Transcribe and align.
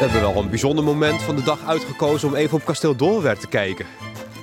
We 0.00 0.06
hebben 0.06 0.20
wel 0.32 0.42
een 0.42 0.50
bijzonder 0.50 0.84
moment 0.84 1.22
van 1.22 1.36
de 1.36 1.42
dag 1.42 1.66
uitgekozen 1.66 2.28
om 2.28 2.34
even 2.34 2.56
op 2.56 2.64
kasteel 2.64 2.96
Doorwerth 2.96 3.40
te 3.40 3.48
kijken. 3.48 3.86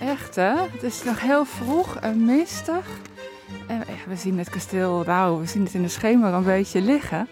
Echt 0.02 0.36
hè? 0.36 0.54
Het 0.72 0.84
is 0.84 1.04
nog 1.04 1.22
heel 1.22 1.46
vroeg 1.46 1.96
en 1.96 2.26
mistig. 2.26 2.86
En 3.68 3.84
we 4.08 4.16
zien 4.16 4.38
het 4.38 4.50
kasteel, 4.50 5.04
nou, 5.06 5.40
we 5.40 5.46
zien 5.46 5.64
het 5.64 5.74
in 5.74 5.82
de 5.82 5.88
schemer 5.88 6.34
een 6.34 6.44
beetje 6.44 6.82
liggen. 6.82 7.28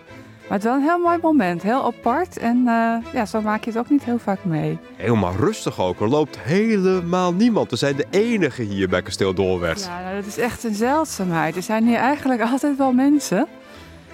Maar 0.47 0.57
het 0.57 0.65
is 0.65 0.71
wel 0.73 0.79
een 0.79 0.87
heel 0.87 0.99
mooi 0.99 1.17
moment, 1.21 1.61
heel 1.61 1.85
apart. 1.85 2.37
En 2.37 2.57
eh, 2.57 3.13
ja, 3.13 3.25
zo 3.25 3.41
maak 3.41 3.63
je 3.63 3.69
het 3.69 3.79
ook 3.79 3.89
niet 3.89 4.03
heel 4.03 4.17
vaak 4.17 4.43
mee. 4.43 4.77
Helemaal 4.95 5.35
rustig 5.35 5.79
ook. 5.79 5.99
Er 5.99 6.07
loopt 6.07 6.39
helemaal 6.39 7.33
niemand. 7.33 7.69
We 7.69 7.75
zijn 7.75 7.95
de 7.95 8.05
enige 8.09 8.61
hier 8.61 8.89
bij 8.89 9.01
kasteel 9.01 9.33
Doorwerth. 9.33 9.83
Ja, 9.83 10.01
nou, 10.01 10.15
dat 10.15 10.25
is 10.25 10.37
echt 10.37 10.63
een 10.63 10.73
zeldzaamheid. 10.73 11.55
Er 11.55 11.61
zijn 11.61 11.85
hier 11.85 11.97
eigenlijk 11.97 12.41
altijd 12.51 12.77
wel 12.77 12.91
mensen. 12.91 13.47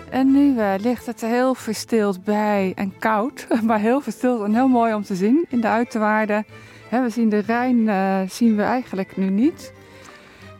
En 0.10 0.32
nu 0.32 0.58
eh, 0.60 0.74
ligt 0.78 1.06
het 1.06 1.22
heel 1.22 1.56
verstild 1.56 2.24
bij 2.24 2.72
en 2.76 2.94
koud. 3.00 3.48
Maar 3.68 3.80
heel 3.80 4.02
verstild 4.02 4.44
en 4.44 4.54
heel 4.54 4.68
mooi 4.68 4.94
om 4.94 5.04
te 5.04 5.16
zien 5.16 5.46
in 5.50 5.62
de 5.62 5.68
uiterwaarden. 5.68 6.46
We 6.90 7.10
zien 7.10 7.30
de 7.30 7.40
Rijn 7.40 7.90
eh, 7.90 8.20
zien 8.30 8.56
we 8.56 8.64
eigenlijk 8.64 9.18
nu 9.18 9.30
niet. 9.30 9.74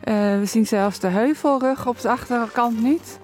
We 0.04 0.42
zien 0.44 0.66
zelfs 0.66 0.98
de 0.98 1.06
heuvelrug 1.06 1.86
op 1.86 2.00
de 2.00 2.08
achterkant 2.08 2.82
niet. 2.82 3.20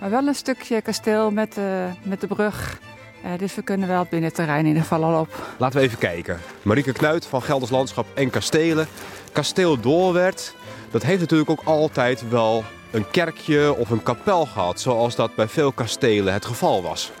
Maar 0.00 0.10
wel 0.10 0.26
een 0.26 0.34
stukje 0.34 0.82
kasteel 0.82 1.30
met, 1.30 1.54
de 1.54 1.88
met 2.02 2.20
de 2.20 2.26
brug. 2.26 2.80
Eh, 3.22 3.30
dus 3.38 3.54
we 3.54 3.62
kunnen 3.62 3.88
wel 3.88 3.98
het 3.98 4.08
binnenterrein 4.08 4.60
in 4.60 4.66
ieder 4.66 4.82
geval 4.82 5.04
al 5.04 5.20
op. 5.20 5.54
Laten 5.58 5.78
we 5.78 5.84
even 5.84 5.98
kijken. 5.98 6.40
Marieke 6.62 6.92
Knuit 6.92 7.26
van 7.26 7.42
Gelders 7.42 7.70
Landschap 7.70 8.06
en 8.14 8.30
Kastelen. 8.30 8.86
Kasteel 9.32 9.80
Doorwerth, 9.80 10.54
dat 10.90 11.02
heeft 11.02 11.20
natuurlijk 11.20 11.50
ook 11.50 11.62
altijd 11.64 12.28
wel 12.28 12.64
een 12.90 13.10
kerkje 13.10 13.74
of 13.76 13.90
een 13.90 14.02
kapel 14.02 14.46
gehad. 14.46 14.80
Zoals 14.80 15.16
dat 15.16 15.34
bij 15.34 15.48
veel 15.48 15.72
kastelen 15.72 16.32
het 16.32 16.44
geval 16.44 16.82
was. 16.82 17.12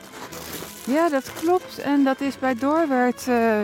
Ja, 0.84 1.08
dat 1.08 1.32
klopt. 1.32 1.78
En 1.78 2.04
dat 2.04 2.20
is 2.20 2.38
bij 2.38 2.54
Doorwerth 2.54 3.28
eh, 3.28 3.58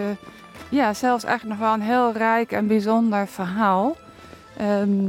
ja, 0.69 0.95
zelfs 0.95 1.25
eigenlijk 1.25 1.61
nog 1.61 1.69
wel 1.69 1.79
een 1.79 1.93
heel 1.93 2.13
rijk 2.13 2.53
en 2.53 2.67
bijzonder 2.67 3.29
verhaal. 3.29 3.97
Ehm, 4.57 5.05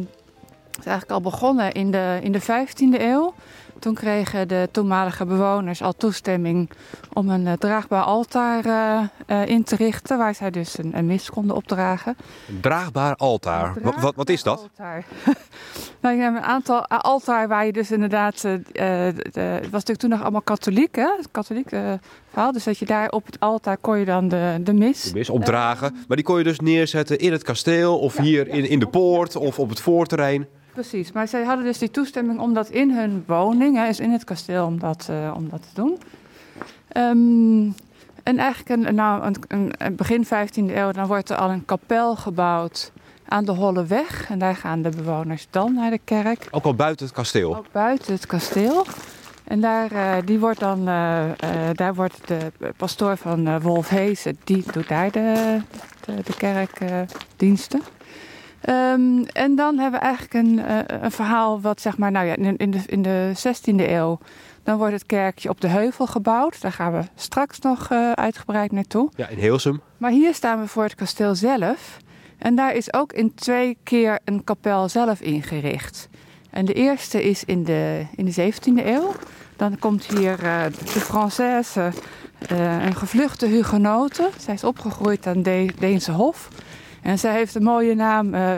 het 0.75 0.79
is 0.79 0.85
eigenlijk 0.85 1.11
al 1.11 1.21
begonnen 1.21 1.71
in 1.71 1.91
de, 1.91 2.19
in 2.21 2.31
de 2.31 2.41
15e 2.41 3.01
eeuw. 3.01 3.33
Toen 3.79 3.93
kregen 3.93 4.47
de 4.47 4.69
toenmalige 4.71 5.25
bewoners 5.25 5.81
al 5.81 5.93
toestemming 5.93 6.69
om 7.13 7.29
een 7.29 7.47
eh, 7.47 7.53
draagbaar 7.53 8.03
altaar 8.03 8.65
eh, 8.65 9.01
eh, 9.41 9.49
in 9.49 9.63
te 9.63 9.75
richten, 9.75 10.17
waar 10.17 10.35
zij 10.35 10.51
dus 10.51 10.77
een, 10.77 10.97
een 10.97 11.05
mis 11.05 11.29
konden 11.29 11.55
opdragen. 11.55 12.17
Een 12.49 12.59
draagbaar 12.61 13.15
altaar. 13.15 13.73
Een 13.77 13.83
Wat, 13.83 13.95
wat, 14.01 14.15
wat 14.15 14.29
is 14.29 14.43
dat? 14.43 14.59
Altaar. 14.59 15.05
nou, 16.01 16.15
je 16.15 16.21
hebt 16.21 16.35
een 16.37 16.43
aantal 16.43 16.87
altaar 16.87 17.47
waar 17.47 17.65
je 17.65 17.71
dus 17.73 17.91
inderdaad. 17.91 18.41
de- 18.41 18.61
de- 18.71 19.39
het 19.39 19.63
was 19.63 19.71
natuurlijk 19.71 19.99
toen 19.99 20.09
nog 20.09 20.21
allemaal 20.21 20.41
katholiek, 20.41 20.95
hè? 20.95 21.07
Het 21.17 21.27
katholiek 21.31 21.69
verhaal. 22.29 22.51
Dus 22.51 22.63
dat 22.63 22.77
je 22.77 22.85
daar 22.85 23.09
op 23.09 23.25
het 23.25 23.39
altaar 23.39 23.77
kon 23.77 23.97
je 23.97 24.05
dan 24.05 24.27
de, 24.27 24.57
de 24.61 24.73
mis. 24.73 25.03
De 25.03 25.13
mis 25.13 25.29
opdragen. 25.29 25.95
Maar 26.07 26.17
die 26.17 26.25
kon 26.25 26.37
je 26.37 26.43
dus 26.43 26.59
neerzetten 26.59 27.17
in 27.19 27.31
het 27.31 27.43
kasteel 27.43 27.99
of 27.99 28.17
Ja, 28.17 28.23
hier 28.23 28.47
ja. 28.47 28.53
in, 28.53 28.69
in 28.69 28.79
de 28.79 28.87
poort 28.87 29.35
of 29.35 29.59
op 29.59 29.69
het 29.69 29.81
voorterrein. 29.81 30.47
Precies, 30.75 31.11
maar 31.11 31.27
zij 31.27 31.43
hadden 31.43 31.65
dus 31.65 31.77
die 31.77 31.91
toestemming 31.91 32.39
om 32.39 32.53
dat 32.53 32.69
in 32.69 32.91
hun 32.91 33.23
woning, 33.27 33.75
hè, 33.77 33.87
is 33.87 33.99
in 33.99 34.11
het 34.11 34.23
kasteel, 34.23 34.65
om 34.65 34.79
dat, 34.79 35.07
eh, 35.09 35.33
om 35.35 35.49
dat 35.49 35.61
te 35.61 35.81
doen. 35.81 35.97
Ehm, 36.87 37.71
en 38.23 38.37
eigenlijk 38.37 38.69
een, 38.69 38.95
nou, 38.95 39.33
een, 39.47 39.95
begin 39.95 40.25
15e 40.25 40.75
eeuw, 40.75 40.91
dan 40.91 41.07
wordt 41.07 41.29
er 41.29 41.35
al 41.35 41.49
een 41.49 41.65
kapel 41.65 42.15
gebouwd 42.15 42.91
aan 43.27 43.45
de 43.45 43.51
Holleweg. 43.51 44.29
En 44.29 44.39
daar 44.39 44.55
gaan 44.55 44.81
de 44.81 44.89
bewoners 44.89 45.47
dan 45.49 45.73
naar 45.73 45.89
de 45.89 45.99
kerk, 46.03 46.47
Ook 46.51 46.65
al 46.65 46.75
buiten 46.75 47.05
het 47.05 47.15
kasteel. 47.15 47.55
ook 47.55 47.71
buiten 47.71 48.13
het 48.13 48.25
kasteel. 48.25 48.85
En 49.43 49.61
daar, 49.61 49.91
eh, 49.91 50.15
die 50.25 50.39
wordt 50.39 50.59
dan, 50.59 50.79
eh, 50.87 51.23
daar 51.73 51.95
wordt 51.95 52.27
de 52.27 52.51
pastoor 52.77 53.17
van 53.17 53.61
Wolfhezen, 53.61 54.37
die 54.43 54.63
doet 54.71 54.87
daar 54.87 55.11
de, 55.11 55.59
de, 56.05 56.13
de 56.23 56.35
kerkdiensten. 56.37 57.81
Ehm, 58.65 59.23
en 59.23 59.55
dan 59.55 59.77
hebben 59.77 59.99
we 59.99 60.05
eigenlijk 60.05 60.33
een, 60.33 60.59
eh, 60.59 61.01
een 61.01 61.11
verhaal 61.11 61.61
wat 61.61 61.81
zeg 61.81 61.97
maar, 61.97 62.11
nou 62.11 62.25
ja, 62.25 62.35
in, 62.35 62.57
in 62.57 62.71
de, 62.71 62.79
in 62.85 63.01
de 63.01 63.31
16e 63.33 63.89
eeuw, 63.89 64.19
dan 64.63 64.77
wordt 64.77 64.93
het 64.93 65.05
kerkje 65.05 65.49
op 65.49 65.61
de 65.61 65.67
heuvel 65.67 66.07
gebouwd. 66.07 66.61
Daar 66.61 66.71
gaan 66.71 66.91
we 66.91 67.01
straks 67.15 67.59
nog 67.59 67.91
eh, 67.91 68.11
uitgebreid 68.11 68.71
naartoe. 68.71 69.09
Ja, 69.15 69.27
in 69.27 69.37
Heelsum. 69.37 69.81
Maar 69.97 70.11
hier 70.11 70.33
staan 70.33 70.59
we 70.59 70.67
voor 70.67 70.83
het 70.83 70.95
kasteel 70.95 71.35
zelf. 71.35 71.97
En 72.37 72.55
daar 72.55 72.75
is 72.75 72.93
ook 72.93 73.13
in 73.13 73.33
twee 73.33 73.77
keer 73.83 74.19
een 74.23 74.43
kapel 74.43 74.89
zelf 74.89 75.21
ingericht. 75.21 76.09
En 76.49 76.65
de 76.65 76.73
eerste 76.73 77.23
is 77.23 77.43
in 77.43 77.63
de, 77.63 78.05
in 78.15 78.25
de 78.25 78.51
17e 78.51 78.85
eeuw. 78.85 79.11
Dan 79.55 79.79
komt 79.79 80.05
hier 80.05 80.43
eh, 80.43 80.63
de 80.93 81.01
Française, 81.01 81.93
een 82.83 82.95
gevluchte 82.95 83.45
hugenote. 83.45 84.29
Zij 84.39 84.53
is 84.53 84.63
opgegroeid 84.63 85.27
aan 85.27 85.43
de 85.43 85.69
Deense 85.79 86.11
Hof. 86.11 86.49
En 87.05 87.19
zij 87.19 87.33
heeft 87.33 87.53
de 87.53 87.61
mooie 87.61 87.95
naam 87.95 88.33
eh, 88.33 88.57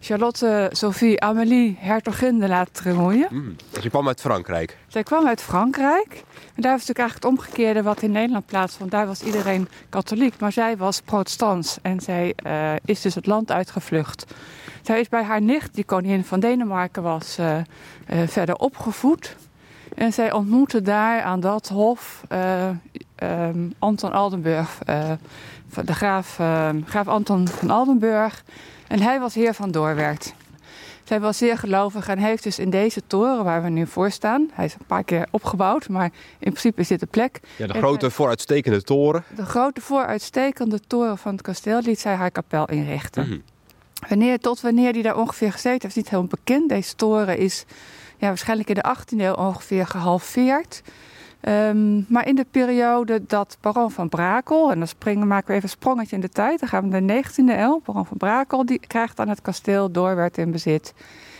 Charlotte 0.00 0.70
Sophie 0.72 1.20
Amélie 1.20 1.76
Hertogin 1.78 2.38
de 2.38 2.48
La 2.48 2.66
Trémouille. 2.72 3.26
Mm. 3.30 3.56
Dus 3.70 3.82
je 3.82 3.90
kwam 3.90 4.06
uit 4.08 4.20
Frankrijk. 4.20 4.76
Zij 4.86 5.02
kwam 5.02 5.26
uit 5.26 5.42
Frankrijk. 5.42 6.24
En 6.54 6.62
daar 6.62 6.72
was 6.72 6.86
natuurlijk 6.86 6.98
eigenlijk 6.98 7.24
het 7.24 7.24
omgekeerde 7.24 7.82
wat 7.82 8.02
in 8.02 8.10
Nederland 8.10 8.46
plaatsvond. 8.46 8.90
Daar 8.90 9.06
was 9.06 9.22
iedereen 9.22 9.68
katholiek, 9.88 10.34
maar 10.40 10.52
zij 10.52 10.76
was 10.76 11.00
protestants. 11.00 11.78
En 11.82 12.00
zij 12.00 12.32
eh, 12.36 12.72
is 12.84 13.00
dus 13.00 13.14
het 13.14 13.26
land 13.26 13.52
uitgevlucht. 13.52 14.24
Zij 14.82 15.00
is 15.00 15.08
bij 15.08 15.22
haar 15.22 15.42
nicht, 15.42 15.74
die 15.74 15.84
koningin 15.84 16.24
van 16.24 16.40
Denemarken 16.40 17.02
was, 17.02 17.38
eh, 17.38 17.56
verder 18.26 18.56
opgevoed. 18.56 19.36
En 19.98 20.12
zij 20.12 20.32
ontmoette 20.32 20.82
daar 20.82 21.22
aan 21.22 21.40
dat 21.40 21.68
hof 21.68 22.22
eh, 22.28 22.68
ehm, 23.14 23.68
Anton 23.78 24.12
Aldenburg, 24.12 24.78
eh, 24.86 25.10
de 25.84 25.94
graaf, 25.94 26.38
ehm, 26.38 26.82
graaf 26.84 27.08
Anton 27.08 27.48
van 27.48 27.70
Aldenburg. 27.70 28.44
En 28.88 29.00
hij 29.00 29.20
was 29.20 29.34
heer 29.34 29.54
van 29.54 29.70
Doorwerth. 29.70 30.34
Zij 31.04 31.20
was 31.20 31.38
zeer 31.38 31.58
gelovig 31.58 32.08
en 32.08 32.18
heeft 32.18 32.42
dus 32.42 32.58
in 32.58 32.70
deze 32.70 33.02
toren 33.06 33.44
waar 33.44 33.62
we 33.62 33.68
nu 33.68 33.86
voor 33.86 34.10
staan, 34.10 34.50
hij 34.52 34.64
is 34.64 34.74
een 34.74 34.86
paar 34.86 35.04
keer 35.04 35.26
opgebouwd, 35.30 35.88
maar 35.88 36.10
in 36.38 36.50
principe 36.50 36.80
is 36.80 36.88
dit 36.88 37.00
de 37.00 37.06
plek. 37.06 37.40
Ja, 37.56 37.66
de 37.66 37.72
En 37.72 37.78
grote 37.78 38.10
vooruitstekende 38.10 38.82
toren. 38.82 39.24
De 39.36 39.46
grote 39.46 39.80
vooruitstekende 39.80 40.80
toren 40.86 41.18
van 41.18 41.32
het 41.32 41.42
kasteel 41.42 41.80
liet 41.80 42.00
zij 42.00 42.14
haar 42.14 42.30
kapel 42.30 42.68
inrichten. 42.68 43.28
Mhm. 43.28 43.38
Wanneer, 44.08 44.38
tot 44.38 44.60
wanneer 44.60 44.92
die 44.92 45.02
daar 45.02 45.16
ongeveer 45.16 45.52
gezeten 45.52 45.70
heeft, 45.70 45.84
is 45.84 45.94
niet 45.94 46.10
helemaal 46.10 46.30
bekend. 46.30 46.68
Deze 46.68 46.94
toren 46.94 47.38
is 47.38 47.64
ja, 48.18 48.26
waarschijnlijk 48.28 48.68
in 48.68 48.74
de 48.74 48.96
18e 48.96 49.18
eeuw 49.20 49.34
ongeveer 49.34 49.86
gehalveerd. 49.86 50.82
Ehm, 51.40 52.12
maar 52.12 52.26
in 52.26 52.34
de 52.34 52.46
periode 52.50 53.26
dat 53.26 53.56
baron 53.60 53.90
van 53.90 54.08
Brakel, 54.08 54.70
en 54.70 54.78
dan 54.78 54.88
springen, 54.88 55.26
maken 55.26 55.46
we 55.46 55.52
even 55.52 55.64
een 55.64 55.76
sprongetje 55.76 56.14
in 56.16 56.22
de 56.22 56.28
tijd, 56.28 56.60
dan 56.60 56.68
gaan 56.68 56.82
we 56.82 56.88
naar 56.88 57.00
de 57.00 57.06
19e 57.06 57.58
eeuw. 57.58 57.80
Baron 57.84 58.06
van 58.06 58.16
Brakel 58.16 58.66
die 58.66 58.80
krijgt 58.86 59.16
dan 59.16 59.28
het 59.28 59.42
kasteel 59.42 59.90
Doorwerth 59.92 60.38
in 60.38 60.50
bezit. 60.50 60.94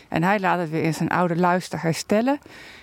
En 0.08 0.22
hij 0.22 0.40
laat 0.40 0.58
het 0.58 0.70
weer 0.70 0.82
in 0.82 0.94
zijn 0.94 1.08
oude 1.08 1.36
luister 1.36 1.82
herstellen. 1.82 2.38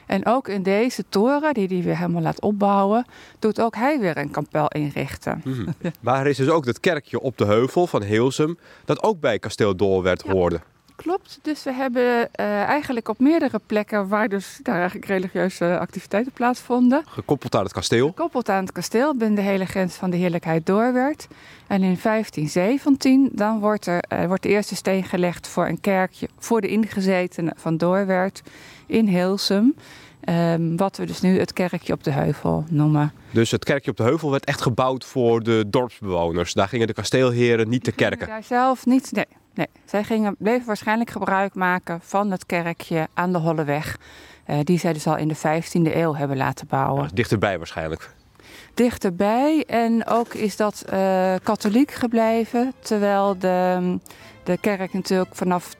En 0.06 0.26
ook 0.26 0.48
in 0.48 0.64
deze 0.64 1.04
toren, 1.10 1.54
die 1.54 1.68
hij 1.68 1.82
weer 1.82 1.98
helemaal 1.98 2.22
laat 2.22 2.42
opbouwen, 2.42 3.06
doet 3.40 3.62
ook 3.62 3.76
hij 3.76 4.00
weer 4.00 4.18
een 4.18 4.32
kapel 4.32 4.68
inrichten. 4.68 5.42
Mhm. 5.44 5.70
Maar 6.00 6.20
er 6.20 6.28
is 6.28 6.38
dus 6.38 6.50
ook 6.50 6.66
dat 6.66 6.80
kerkje 6.80 7.20
op 7.20 7.38
de 7.38 7.46
heuvel 7.46 7.88
van 7.88 8.02
Heelsum, 8.02 8.58
dat 8.86 9.04
ook 9.04 9.20
bij 9.20 9.40
kasteel 9.40 9.76
Doorwerth 9.76 10.24
Ja. 10.26 10.32
hoorde. 10.32 10.60
Klopt, 10.96 11.40
dus 11.42 11.64
we 11.64 11.74
hebben 11.74 12.34
eh, 12.34 12.62
eigenlijk 12.62 13.10
op 13.10 13.20
meerdere 13.20 13.60
plekken 13.66 14.08
waar 14.08 14.30
dus 14.30 14.60
daar 14.64 14.76
eigenlijk 14.76 15.06
religieuze 15.06 15.80
activiteiten 15.80 16.32
plaatsvonden. 16.32 17.04
Gekoppeld 17.08 17.56
aan 17.56 17.64
het 17.64 17.74
kasteel. 17.74 18.08
Gekoppeld 18.08 18.50
aan 18.50 18.64
het 18.64 18.72
kasteel 18.72 19.16
binnen 19.16 19.36
de 19.36 19.42
hele 19.42 19.66
grens 19.66 19.96
van 19.96 20.10
de 20.10 20.18
heerlijkheid 20.18 20.66
Doorwerth. 20.66 21.28
En 21.68 21.84
in 21.84 21.98
1517 22.02 23.30
dan 23.32 23.60
wordt, 23.60 23.86
er, 23.86 24.00
eh, 24.00 24.26
wordt 24.26 24.44
de 24.44 24.50
eerste 24.50 24.76
steen 24.76 25.04
gelegd 25.04 25.48
voor 25.48 25.68
een 25.68 25.82
kerkje 25.82 26.30
voor 26.38 26.62
de 26.62 26.68
ingezetenen 26.68 27.54
van 27.58 27.78
Doorwerth 27.78 28.42
in 28.86 29.08
Heelsum. 29.08 29.76
Ehm, 30.22 30.76
wat 30.76 30.98
we 30.98 31.06
dus 31.06 31.22
nu 31.22 31.40
het 31.40 31.54
kerkje 31.54 31.94
op 31.94 32.04
de 32.04 32.12
heuvel 32.12 32.66
noemen. 32.70 33.14
Dus 33.32 33.52
het 33.52 33.64
kerkje 33.64 33.92
op 33.92 33.98
de 33.98 34.04
heuvel 34.04 34.32
werd 34.32 34.46
echt 34.46 34.62
gebouwd 34.62 35.06
voor 35.06 35.44
de 35.44 35.66
dorpsbewoners. 35.68 36.54
Daar 36.54 36.68
gingen 36.68 36.88
de 36.88 36.94
kasteelheren 36.94 37.70
niet 37.70 37.84
te 37.84 37.92
kerken. 37.92 38.28
Daar 38.28 38.44
zelf 38.44 38.86
niet. 38.86 39.12
Nee, 39.12 39.26
nee. 39.56 39.68
Zij 39.86 40.04
gingen, 40.04 40.36
bleven 40.40 40.68
waarschijnlijk 40.68 41.10
gebruik 41.10 41.56
maken 41.56 42.00
van 42.02 42.32
het 42.32 42.46
kerkje 42.46 43.08
aan 43.14 43.32
de 43.32 43.38
Holleweg. 43.38 43.98
eh, 44.46 44.60
die 44.64 44.80
zij 44.80 44.94
dus 44.94 45.08
al 45.08 45.18
in 45.18 45.28
de 45.28 45.36
15e 45.36 45.96
eeuw 45.96 46.16
hebben 46.16 46.38
laten 46.38 46.68
bouwen. 46.68 47.10
Dichterbij 47.14 47.58
waarschijnlijk. 47.58 48.10
Dichterbij 48.74 49.64
en 49.68 50.08
ook 50.08 50.34
is 50.34 50.56
dat 50.56 50.82
eh, 50.82 51.34
katholiek 51.44 51.92
gebleven. 51.92 52.74
Terwijl 52.80 53.38
de, 53.40 53.98
de 54.44 54.58
kerk 54.58 54.94
natuurlijk 54.94 55.36
vanaf 55.36 55.76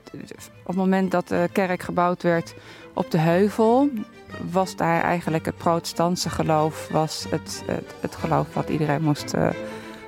op 0.60 0.66
het 0.66 0.76
moment 0.76 1.10
dat 1.10 1.28
de 1.28 1.48
kerk 1.52 1.82
gebouwd 1.82 2.22
werd 2.22 2.54
op 2.94 3.10
de 3.10 3.18
heuvel. 3.18 3.88
Was 4.50 4.76
daar 4.76 5.02
eigenlijk 5.02 5.46
het 5.46 5.56
protestantse 5.56 6.30
geloof, 6.30 6.88
was 6.88 7.26
het, 7.30 7.62
het, 7.66 7.94
het 8.00 8.16
geloof 8.16 8.54
wat 8.54 8.68
iedereen 8.68 9.02
moest 9.02 9.32
eh, 9.32 9.48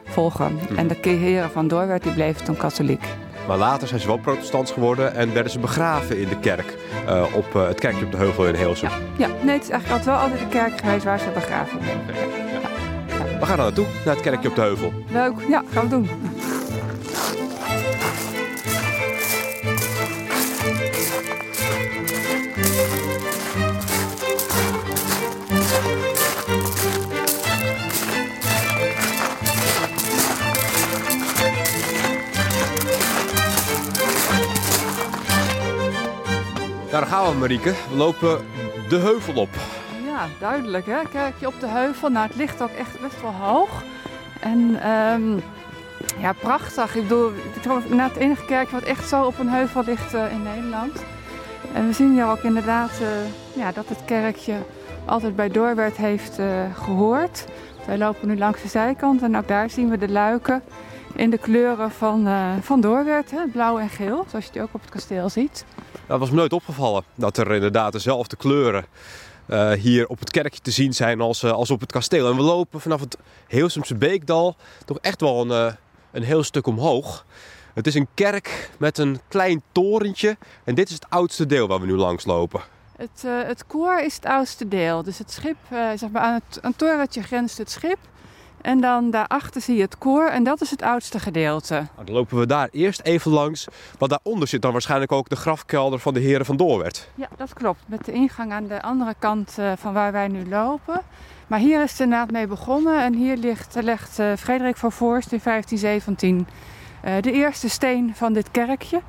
volgen. 0.05 0.59
En 0.77 0.89
de 0.89 1.09
heren 1.09 1.51
van 1.51 1.69
Doorwerth 1.69 2.03
die 2.03 2.13
bleven 2.13 2.45
toen 2.45 2.57
katholiek. 2.57 3.05
Maar 3.49 3.59
later 3.59 3.89
zijn 3.89 4.01
ze 4.01 4.07
wel 4.07 4.17
protestants 4.17 4.73
geworden 4.73 5.15
en 5.15 5.33
werden 5.33 5.53
ze 5.53 5.59
begraven 5.59 6.19
in 6.21 6.29
de 6.29 6.39
kerk. 6.39 6.77
eh, 7.07 7.25
op 7.35 7.55
eh, 7.55 7.67
het 7.67 7.81
kerkje 7.81 8.05
op 8.05 8.11
de 8.11 8.17
Heuvel 8.17 8.47
in 8.47 8.55
Heelsum. 8.55 8.89
Ja, 9.17 9.27
nee, 9.43 9.55
het 9.55 9.63
is 9.63 9.71
eigenlijk 9.71 9.91
altijd 9.91 10.05
wel 10.05 10.15
altijd 10.17 10.39
de 10.41 10.47
kerk 10.47 10.81
geweest 10.81 11.05
waar 11.05 11.19
ze 11.19 11.31
begraven 11.35 11.79
zijn. 11.85 11.99
We 13.41 13.47
gaan 13.47 13.59
er 13.59 13.65
naartoe, 13.65 13.87
naar 14.05 14.15
het 14.15 14.23
kerkje 14.23 14.49
op 14.49 14.55
de 14.55 14.61
Heuvel. 14.61 14.93
Leuk, 15.11 15.33
ja, 15.49 15.63
gaan 15.71 15.83
we 15.83 15.89
doen. 15.91 16.09
Daar 36.99 37.09
gaan 37.09 37.33
we 37.33 37.39
Marieke. 37.39 37.75
We 37.91 37.97
lopen 37.97 38.41
de 38.89 38.97
heuvel 38.97 39.35
op. 39.35 39.49
Ja, 40.07 40.27
duidelijk 40.41 40.87
hè. 40.87 41.03
Kerkje 41.13 41.47
op 41.47 41.61
de 41.61 41.67
heuvel. 41.67 42.09
Nou, 42.09 42.27
het 42.27 42.37
ligt 42.37 42.63
ook 42.63 42.71
echt 42.71 43.01
best 43.01 43.23
wel 43.23 43.33
hoog. 43.33 43.83
En 44.41 44.83
ehm, 44.83 45.37
ja, 46.21 46.33
prachtig. 46.33 46.95
Ik 46.95 47.03
bedoel, 47.03 47.33
het 47.53 47.67
inderdaad 47.67 48.11
het 48.11 48.23
enige 48.23 48.45
kerkje 48.45 48.75
wat 48.75 48.83
echt 48.83 49.09
zo 49.09 49.25
op 49.25 49.39
een 49.39 49.49
heuvel 49.49 49.83
ligt 49.85 50.15
eh, 50.15 50.33
in 50.33 50.43
Nederland. 50.43 51.05
En 51.73 51.87
we 51.87 51.93
zien 51.93 52.13
hier 52.13 52.27
ook 52.27 52.43
inderdaad 52.43 52.91
eh, 53.01 53.61
ja, 53.63 53.73
dat 53.73 53.89
het 53.89 54.05
kerkje 54.05 54.55
altijd 55.05 55.37
bij 55.37 55.49
Doorwerd 55.49 55.97
heeft 55.97 56.39
eh, 56.39 56.47
gehoord. 56.75 57.45
Wij 57.87 57.99
lopen 57.99 58.29
nu 58.29 58.39
langs 58.39 58.63
de 58.63 58.69
zijkant 58.69 59.23
en 59.23 59.37
ook 59.37 59.49
daar 59.49 59.71
zien 59.71 59.91
we 59.91 59.99
de 59.99 60.09
luiken 60.09 60.63
in 61.19 61.31
de 61.31 61.39
kleuren 61.39 61.91
van, 61.91 62.27
eh 62.27 62.53
van 62.61 62.81
Doorwerd. 62.81 63.31
Hè, 63.31 63.47
blauw 63.47 63.79
en 63.79 63.89
geel, 63.89 64.27
zoals 64.31 64.45
je 64.45 64.53
die 64.53 64.63
ook 64.63 64.75
op 64.75 64.81
het 64.81 64.91
kasteel 64.91 65.29
ziet. 65.29 65.65
Dat 66.07 66.19
was 66.19 66.31
me 66.31 66.37
nooit 66.37 66.53
opgevallen. 66.53 67.05
Dat 67.15 67.37
er 67.37 67.53
inderdaad 67.53 67.93
dezelfde 67.93 68.37
kleuren 68.37 68.85
eh, 69.47 69.73
hier 69.73 70.07
op 70.07 70.19
het 70.19 70.31
kerkje 70.31 70.61
te 70.61 70.71
zien 70.71 70.93
zijn 70.93 71.21
als, 71.21 71.43
eh, 71.43 71.53
als 71.53 71.71
op 71.71 71.81
het 71.81 71.93
kasteel. 71.93 72.31
En 72.31 72.37
we 72.37 72.43
lopen 72.43 72.81
vanaf 72.81 73.01
het 73.01 73.19
Heelsumse 73.47 73.95
Beekdal 73.95 74.57
toch 74.85 74.99
echt 74.99 75.21
wel 75.21 75.51
een, 75.51 75.77
een 76.11 76.23
heel 76.23 76.43
stuk 76.43 76.67
omhoog. 76.67 77.25
Het 77.75 77.87
is 77.87 77.95
een 77.95 78.09
kerk 78.15 78.71
met 78.79 78.99
een 78.99 79.21
klein 79.29 79.63
torentje. 79.73 80.37
En 80.65 80.75
dit 80.75 80.89
is 80.89 80.95
het 80.95 81.07
oudste 81.09 81.47
deel 81.47 81.69
waar 81.69 81.81
we 81.81 81.87
nu 81.87 81.97
langs 81.97 82.25
lopen. 82.25 82.61
Het, 82.97 83.23
het 83.47 83.67
koor 83.67 84.01
is 84.01 84.15
het 84.15 84.25
oudste 84.27 84.69
deel. 84.69 85.03
Dus 85.03 85.19
het 85.19 85.31
schip, 85.31 85.57
zeg 85.95 86.11
maar 86.11 86.23
aan 86.23 86.35
het 86.35 86.63
aan 86.63 86.71
het 86.71 86.79
torentje 86.79 87.23
grenst 87.23 87.59
het 87.59 87.71
schip. 87.71 87.99
En 88.61 88.81
dan 88.81 89.11
daarachter 89.11 89.61
zie 89.61 89.77
je 89.77 89.83
het 89.83 89.99
koor 89.99 90.27
en 90.27 90.45
dat 90.45 90.61
is 90.61 90.71
het 90.71 90.83
oudste 90.83 91.19
gedeelte. 91.19 91.75
Nou, 91.75 92.07
dan 92.07 92.15
lopen 92.15 92.39
we 92.39 92.47
daar 92.47 92.69
eerst 92.73 93.01
even 93.01 93.31
langs. 93.31 93.67
Want 93.99 94.11
daaronder 94.11 94.49
zit 94.49 94.63
dan 94.63 94.73
waarschijnlijk 94.73 95.13
ook 95.13 95.29
de 95.29 95.37
grafkelder 95.37 95.99
van 95.99 96.15
de 96.15 96.21
heren 96.21 96.47
van 96.47 96.57
Doorwerd. 96.57 97.09
Ja, 97.15 97.29
dat 97.37 97.53
klopt. 97.53 97.81
Met 97.87 98.05
de 98.05 98.13
ingang 98.13 98.53
aan 98.53 98.67
de 98.67 98.83
andere 98.83 99.15
kant 99.19 99.55
eh, 99.59 99.73
van 99.77 99.93
waar 99.93 100.13
wij 100.13 100.29
nu 100.29 100.49
lopen. 100.49 101.01
Maar 101.47 101.59
hier 101.59 101.83
is 101.83 101.91
het 101.91 102.01
inderdaad 102.01 102.31
mee 102.31 102.47
begonnen. 102.47 103.03
En 103.03 103.15
hier 103.15 103.37
ligt, 103.37 103.77
legt 103.83 104.19
eh, 104.19 104.33
Frederik 104.37 104.77
van 104.77 104.93
Voorst 104.93 105.33
in 105.33 105.41
1517 105.43 106.47
eh, 107.01 107.13
de 107.21 107.33
eerste 107.33 107.69
steen 107.69 108.15
van 108.15 108.33
dit 108.33 108.51
kerkje. 108.51 109.01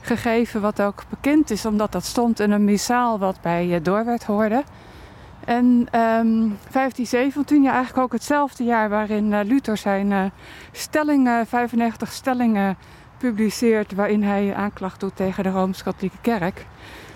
Gegeven 0.00 0.60
wat 0.60 0.82
ook 0.82 1.04
bekend 1.08 1.50
is 1.50 1.66
omdat 1.66 1.92
dat 1.92 2.04
stond 2.04 2.40
in 2.40 2.50
een 2.50 2.64
missaal 2.64 3.18
wat 3.18 3.40
bij 3.40 3.74
eh, 3.74 3.82
Doorwerd 3.82 4.24
hoorde. 4.24 4.62
En 5.48 5.88
ehm 5.90 6.48
1517, 6.72 7.62
ja 7.62 7.72
eigenlijk 7.72 7.98
ook 7.98 8.12
hetzelfde 8.12 8.64
jaar 8.64 8.88
waarin 8.88 9.32
eh, 9.32 9.44
Luther 9.44 9.76
zijn 9.76 10.12
eh, 10.12 10.24
stellingen, 10.72 11.46
95 11.46 12.12
stellingen 12.12 12.76
publiceert 13.18 13.94
waarin 13.94 14.22
hij 14.22 14.54
aanklacht 14.54 15.00
doet 15.00 15.16
tegen 15.16 15.42
de 15.42 15.50
Rooms-Katholieke 15.50 16.16
Kerk. 16.20 16.66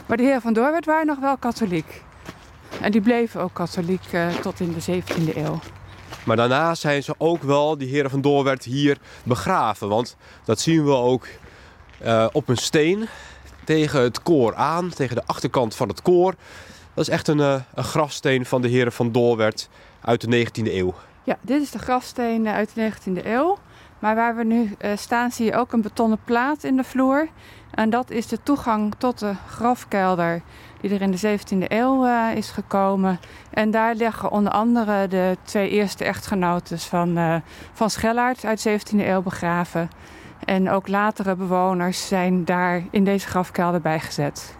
Maar 0.07 0.17
de 0.17 0.23
heren 0.23 0.41
van 0.41 0.53
Doorwerd 0.53 0.85
waren 0.85 1.07
nog 1.07 1.19
wel 1.19 1.37
katholiek. 1.37 2.03
En 2.81 2.91
die 2.91 3.01
bleven 3.01 3.41
ook 3.41 3.53
katholiek 3.53 4.05
eh, 4.11 4.29
tot 4.29 4.61
in 4.61 4.75
de 4.79 5.03
17e 5.03 5.37
eeuw. 5.37 5.59
Maar 6.25 6.37
daarna 6.37 6.75
zijn 6.75 7.03
ze 7.03 7.15
ook 7.19 7.43
wel, 7.43 7.79
die 7.79 7.89
heren 7.89 8.11
van 8.11 8.21
Doorwerd, 8.21 8.65
hier 8.65 8.99
begraven. 9.23 9.89
Want 9.89 10.17
dat 10.45 10.61
zien 10.61 10.85
we 10.85 10.95
ook 10.95 11.27
op 12.33 12.49
een 12.49 12.57
steen 12.57 13.09
tegen 13.65 14.01
het 14.01 14.23
koor 14.23 14.55
aan, 14.55 14.89
tegen 14.89 15.17
de 15.17 15.27
achterkant 15.27 15.75
van 15.75 15.89
het 15.89 16.03
koor. 16.03 16.35
Dat 16.95 17.07
is 17.07 17.13
echt 17.13 17.29
een, 17.29 17.41
eh, 17.41 17.61
een 17.75 17.85
grafsteen 17.85 18.47
van 18.47 18.63
de 18.63 18.69
heren 18.69 18.93
van 18.93 19.13
Doorwerd 19.13 19.69
uit 20.01 20.21
de 20.21 20.29
19e 20.29 20.75
eeuw. 20.75 20.95
Ja, 21.23 21.37
dit 21.41 21.63
is 21.63 21.71
de 21.71 21.79
grafsteen 21.79 22.47
eh, 22.47 22.55
uit 22.55 22.75
de 22.75 22.81
19e 22.81 23.27
eeuw. 23.27 23.59
Maar 23.99 24.15
waar 24.15 24.37
we 24.37 24.45
nu 24.45 24.75
eh, 24.79 24.91
staan 24.97 25.31
zie 25.31 25.45
je 25.45 25.57
ook 25.57 25.73
een 25.73 25.83
betonnen 25.83 26.19
plaat 26.25 26.65
in 26.65 26.77
de 26.77 26.85
vloer. 26.85 27.29
En 27.71 27.91
dat 27.91 28.11
is 28.11 28.27
de 28.27 28.43
toegang 28.43 28.95
tot 28.99 29.19
de 29.19 29.33
grafkelder 29.49 30.43
die 30.81 30.95
er 30.95 31.03
in 31.03 31.11
de 31.11 31.39
17e 31.39 31.65
eeuw 31.69 32.07
is 32.35 32.51
gekomen. 32.51 33.21
En 33.51 33.71
daar 33.71 33.95
liggen 33.95 34.31
onder 34.31 34.53
andere 34.53 35.09
de 35.09 35.37
twee 35.43 35.71
eerste 35.71 36.05
echtgenotes 36.05 36.85
van, 36.85 37.17
eh 37.17 37.37
van 37.73 37.91
Schellaert 37.91 38.45
uit 38.45 38.63
de 38.63 38.79
17e 38.81 39.07
eeuw 39.07 39.23
begraven. 39.23 39.91
En 40.45 40.71
ook 40.71 40.89
latere 40.89 41.37
bewoners 41.37 42.09
zijn 42.09 42.45
daar 42.45 42.83
in 42.91 43.05
deze 43.05 43.27
grafkelder 43.27 43.81
bijgezet. 43.81 44.57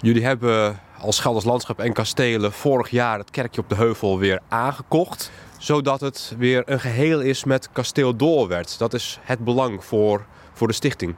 Jullie 0.00 0.24
hebben 0.24 0.80
als 0.98 1.20
Gelders 1.20 1.44
Landschap 1.44 1.78
en 1.78 1.92
Kastelen 1.92 2.52
vorig 2.52 2.90
jaar 2.90 3.18
het 3.18 3.30
kerkje 3.30 3.60
op 3.60 3.68
de 3.68 3.74
heuvel 3.74 4.18
weer 4.18 4.40
aangekocht. 4.48 5.30
Zodat 5.58 6.00
het 6.00 6.34
weer 6.38 6.62
een 6.66 6.80
geheel 6.80 7.20
is 7.20 7.44
met 7.44 7.68
kasteel 7.72 8.16
Doorwerd. 8.16 8.78
Dat 8.78 8.94
is 8.94 9.18
het 9.22 9.44
belang 9.44 9.84
voor, 9.84 10.26
voor 10.52 10.66
de 10.66 10.72
stichting. 10.72 11.14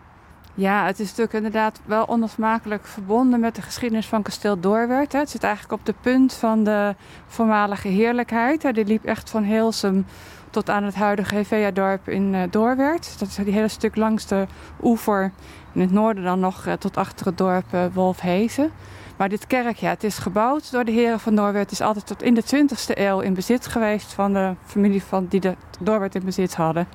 Ja, 0.54 0.86
het 0.86 1.00
is 1.00 1.06
natuurlijk 1.08 1.34
inderdaad 1.34 1.80
wel 1.84 2.04
onlosmakelijk 2.04 2.86
verbonden 2.86 3.40
met 3.40 3.54
de 3.54 3.62
geschiedenis 3.62 4.06
van 4.06 4.22
kasteel 4.22 4.60
Doorwerd. 4.60 5.12
hè. 5.12 5.18
Het 5.18 5.30
zit 5.30 5.42
eigenlijk 5.42 5.80
op 5.80 5.86
de 5.86 5.94
punt 6.00 6.34
van 6.34 6.64
de 6.64 6.94
voormalige 7.26 7.88
heerlijkheid. 7.88 8.74
Die 8.74 8.84
liep 8.84 9.04
echt 9.04 9.30
van 9.30 9.42
Heelsum 9.42 10.06
tot 10.50 10.70
aan 10.70 10.84
het 10.84 10.94
huidige 10.94 11.34
Hevea-dorp 11.34 12.08
in 12.08 12.34
eh, 12.34 12.42
Doorwerd. 12.50 13.18
Dat 13.18 13.28
is 13.28 13.34
die 13.34 13.52
hele 13.52 13.68
stuk 13.68 13.96
langs 13.96 14.26
de 14.26 14.46
oever. 14.82 15.32
In 15.72 15.80
het 15.80 15.90
noorden 15.90 16.24
dan 16.24 16.40
nog 16.40 16.66
eh, 16.66 16.72
tot 16.72 16.96
achter 16.96 17.26
het 17.26 17.38
dorp 17.38 17.64
eh, 17.70 17.84
Wolfhezen. 17.92 18.70
Maar 19.16 19.28
dit 19.28 19.46
kerk, 19.46 19.76
ja, 19.76 19.88
het 19.88 20.04
is 20.04 20.18
gebouwd 20.18 20.70
door 20.70 20.84
de 20.84 20.92
heren 20.92 21.20
van 21.20 21.34
Doorwerd. 21.34 21.62
Het 21.62 21.72
is 21.72 21.80
altijd 21.80 22.06
tot 22.06 22.22
in 22.22 22.34
de 22.34 22.42
20e 22.42 22.98
eeuw 22.98 23.20
in 23.20 23.34
bezit 23.34 23.66
geweest 23.66 24.12
van 24.12 24.32
de 24.32 24.54
familie 24.64 25.02
van, 25.02 25.26
die 25.28 25.40
de 25.40 25.54
Doorwerd 25.80 26.14
in 26.14 26.24
bezit 26.24 26.54
hadden. 26.54 26.88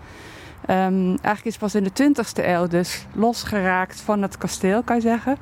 Ehm, 0.67 1.07
eigenlijk 1.07 1.45
is 1.45 1.51
het 1.51 1.61
pas 1.61 1.75
in 1.75 1.83
de 1.83 1.93
20e 1.93 2.47
eeuw 2.47 2.67
dus 2.67 3.05
losgeraakt 3.13 4.01
van 4.01 4.21
het 4.21 4.37
kasteel, 4.37 4.83
kan 4.83 4.95
je 4.95 5.01
zeggen. 5.01 5.37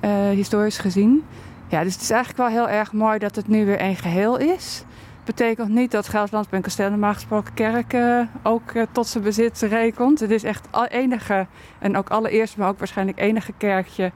Eh, 0.00 0.28
historisch 0.28 0.78
gezien. 0.78 1.24
Ja, 1.68 1.82
dus 1.82 1.92
het 1.92 2.02
is 2.02 2.10
eigenlijk 2.10 2.38
wel 2.38 2.64
heel 2.64 2.78
erg 2.78 2.92
mooi 2.92 3.18
dat 3.18 3.36
het 3.36 3.48
nu 3.48 3.66
weer 3.66 3.78
één 3.78 3.96
geheel 3.96 4.38
is. 4.38 4.84
Betekent 5.24 5.68
niet 5.68 5.90
dat 5.90 6.08
Gelderland 6.08 6.48
bij 6.48 6.62
een 6.76 6.90
normaal 6.90 7.14
gesproken 7.14 7.54
kerk 7.54 7.92
eh, 7.92 8.20
ook 8.42 8.70
eh, 8.70 8.82
tot 8.92 9.06
zijn 9.06 9.24
bezit 9.24 9.60
rekent. 9.60 10.20
Het 10.20 10.30
is 10.30 10.42
echt 10.42 10.68
het 10.70 10.90
enige, 10.90 11.46
en 11.78 11.96
ook 11.96 12.10
allereerst, 12.10 12.56
maar 12.56 12.68
ook 12.68 12.78
waarschijnlijk 12.78 13.18
enige 13.18 13.52
kerkje 13.58 14.12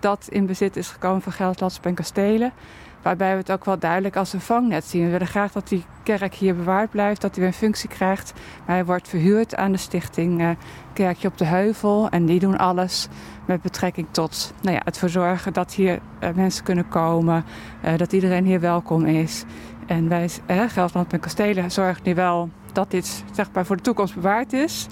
dat 0.00 0.26
in 0.30 0.46
bezit 0.46 0.76
is 0.76 0.88
gekomen 0.88 1.22
van 1.22 1.32
Gelderland 1.32 1.80
en 1.82 1.94
kastelen. 1.94 2.52
Waarbij 3.02 3.30
we 3.30 3.36
het 3.36 3.50
ook 3.50 3.64
wel 3.64 3.78
duidelijk 3.78 4.16
als 4.16 4.32
een 4.32 4.40
vangnet 4.40 4.84
zien. 4.84 5.04
We 5.04 5.10
willen 5.10 5.26
graag 5.26 5.52
dat 5.52 5.68
die 5.68 5.84
kerk 6.02 6.34
hier 6.34 6.56
bewaard 6.56 6.90
blijft, 6.90 7.20
dat 7.20 7.30
hij 7.30 7.40
weer 7.40 7.52
een 7.52 7.58
functie 7.58 7.88
krijgt. 7.88 8.32
Hij 8.64 8.84
wordt 8.84 9.08
verhuurd 9.08 9.56
aan 9.56 9.72
de 9.72 9.78
stichting 9.78 10.40
eh, 10.40 10.50
Kerkje 10.92 11.28
op 11.28 11.38
de 11.38 11.44
Heuvel. 11.44 12.08
En 12.08 12.26
die 12.26 12.38
doen 12.38 12.58
alles 12.58 13.08
met 13.46 13.62
betrekking 13.62 14.06
tot 14.10 14.52
nou 14.60 14.74
ja, 14.74 14.80
het 14.84 14.98
verzorgen 14.98 15.52
dat 15.52 15.74
hier 15.74 15.98
eh, 16.18 16.30
mensen 16.34 16.64
kunnen 16.64 16.88
komen. 16.88 17.44
eh, 17.82 17.96
dat 17.96 18.12
iedereen 18.12 18.44
hier 18.44 18.60
welkom 18.60 19.04
is. 19.04 19.44
En 19.86 20.08
wij, 20.08 20.28
Gelderland 20.46 21.12
en 21.12 21.20
Kastelen, 21.20 21.70
zorgen 21.70 22.02
nu 22.04 22.14
wel 22.14 22.50
dat 22.72 22.90
dit 22.90 23.24
zeg 23.32 23.48
maar, 23.52 23.66
voor 23.66 23.76
de 23.76 23.82
toekomst 23.82 24.14
bewaard 24.14 24.52
is. 24.52 24.86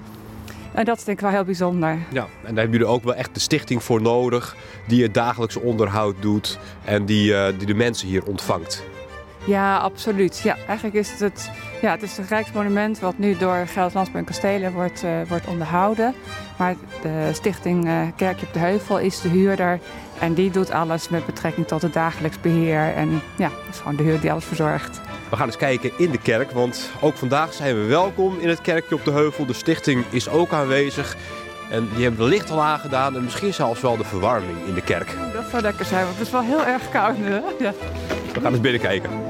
En 0.77 0.85
dat 0.85 0.97
is 0.97 1.03
denk 1.03 1.17
ik 1.17 1.23
wel 1.23 1.33
heel 1.33 1.43
bijzonder. 1.43 1.89
Ja, 1.89 2.21
en 2.21 2.27
daar 2.41 2.63
hebben 2.63 2.71
jullie 2.71 2.85
ook 2.85 3.03
wel 3.03 3.15
echt 3.15 3.33
de 3.33 3.39
stichting 3.39 3.83
voor 3.83 4.01
nodig. 4.01 4.55
Die 4.87 5.03
het 5.03 5.13
dagelijkse 5.13 5.59
onderhoud 5.59 6.15
doet 6.19 6.59
en 6.85 7.05
die, 7.05 7.35
eh, 7.35 7.57
die 7.57 7.67
de 7.67 7.73
mensen 7.73 8.07
hier 8.07 8.25
ontvangt. 8.25 8.83
Ja, 9.45 9.77
absoluut. 9.77 10.39
Ja, 10.39 10.57
eigenlijk 10.67 10.95
is 10.95 11.09
het 11.09 11.19
het, 11.19 11.49
ja, 11.81 11.91
het, 11.91 12.01
is 12.01 12.17
het 12.17 12.29
Rijksmonument 12.29 12.99
wat 12.99 13.17
nu 13.17 13.37
door 13.37 13.67
Gelderland 13.67 14.09
en 14.13 14.23
Kastelen 14.23 14.73
wordt, 14.73 15.03
eh, 15.03 15.11
wordt 15.27 15.47
onderhouden. 15.47 16.13
Maar 16.57 16.75
de 17.01 17.29
stichting 17.33 17.87
eh, 17.87 18.01
Kerkje 18.15 18.45
op 18.45 18.53
de 18.53 18.59
Heuvel 18.59 18.99
is 18.99 19.21
de 19.21 19.29
huurder. 19.29 19.79
En 20.19 20.33
die 20.33 20.51
doet 20.51 20.71
alles 20.71 21.09
met 21.09 21.25
betrekking 21.25 21.67
tot 21.67 21.81
het 21.81 21.93
dagelijks 21.93 22.39
beheer. 22.39 22.93
En 22.93 23.21
ja, 23.35 23.49
dat 23.49 23.73
is 23.73 23.77
gewoon 23.77 23.95
de 23.95 24.03
huur 24.03 24.19
die 24.19 24.31
alles 24.31 24.45
verzorgt. 24.45 25.01
We 25.29 25.35
gaan 25.35 25.45
eens 25.45 25.57
kijken 25.57 25.91
in 25.97 26.11
de 26.11 26.17
kerk, 26.17 26.51
want 26.51 26.89
ook 27.01 27.17
vandaag 27.17 27.53
zijn 27.53 27.75
we 27.75 27.85
welkom 27.85 28.39
in 28.39 28.49
het 28.49 28.61
kerkje 28.61 28.95
op 28.95 29.05
de 29.05 29.11
heuvel. 29.11 29.45
De 29.45 29.53
stichting 29.53 30.05
is 30.09 30.29
ook 30.29 30.53
aanwezig. 30.53 31.15
En 31.69 31.89
die 31.93 32.03
hebben 32.03 32.23
de 32.23 32.29
licht 32.29 32.49
al 32.49 32.61
aangedaan 32.61 33.15
en 33.15 33.23
misschien 33.23 33.53
zelfs 33.53 33.81
wel 33.81 33.97
de 33.97 34.03
verwarming 34.03 34.57
in 34.67 34.73
de 34.73 34.81
kerk. 34.81 35.15
Dat 35.33 35.45
zou 35.49 35.61
lekker 35.61 35.85
zijn, 35.85 36.03
want 36.03 36.17
het 36.17 36.25
is 36.25 36.33
wel 36.33 36.43
heel 36.43 36.65
erg 36.65 36.89
koud 36.89 37.17
nu. 37.17 37.25
Hè? 37.25 37.41
Ja. 37.59 37.73
We 38.33 38.41
gaan 38.41 38.51
eens 38.51 38.61
binnenkijken. 38.61 39.26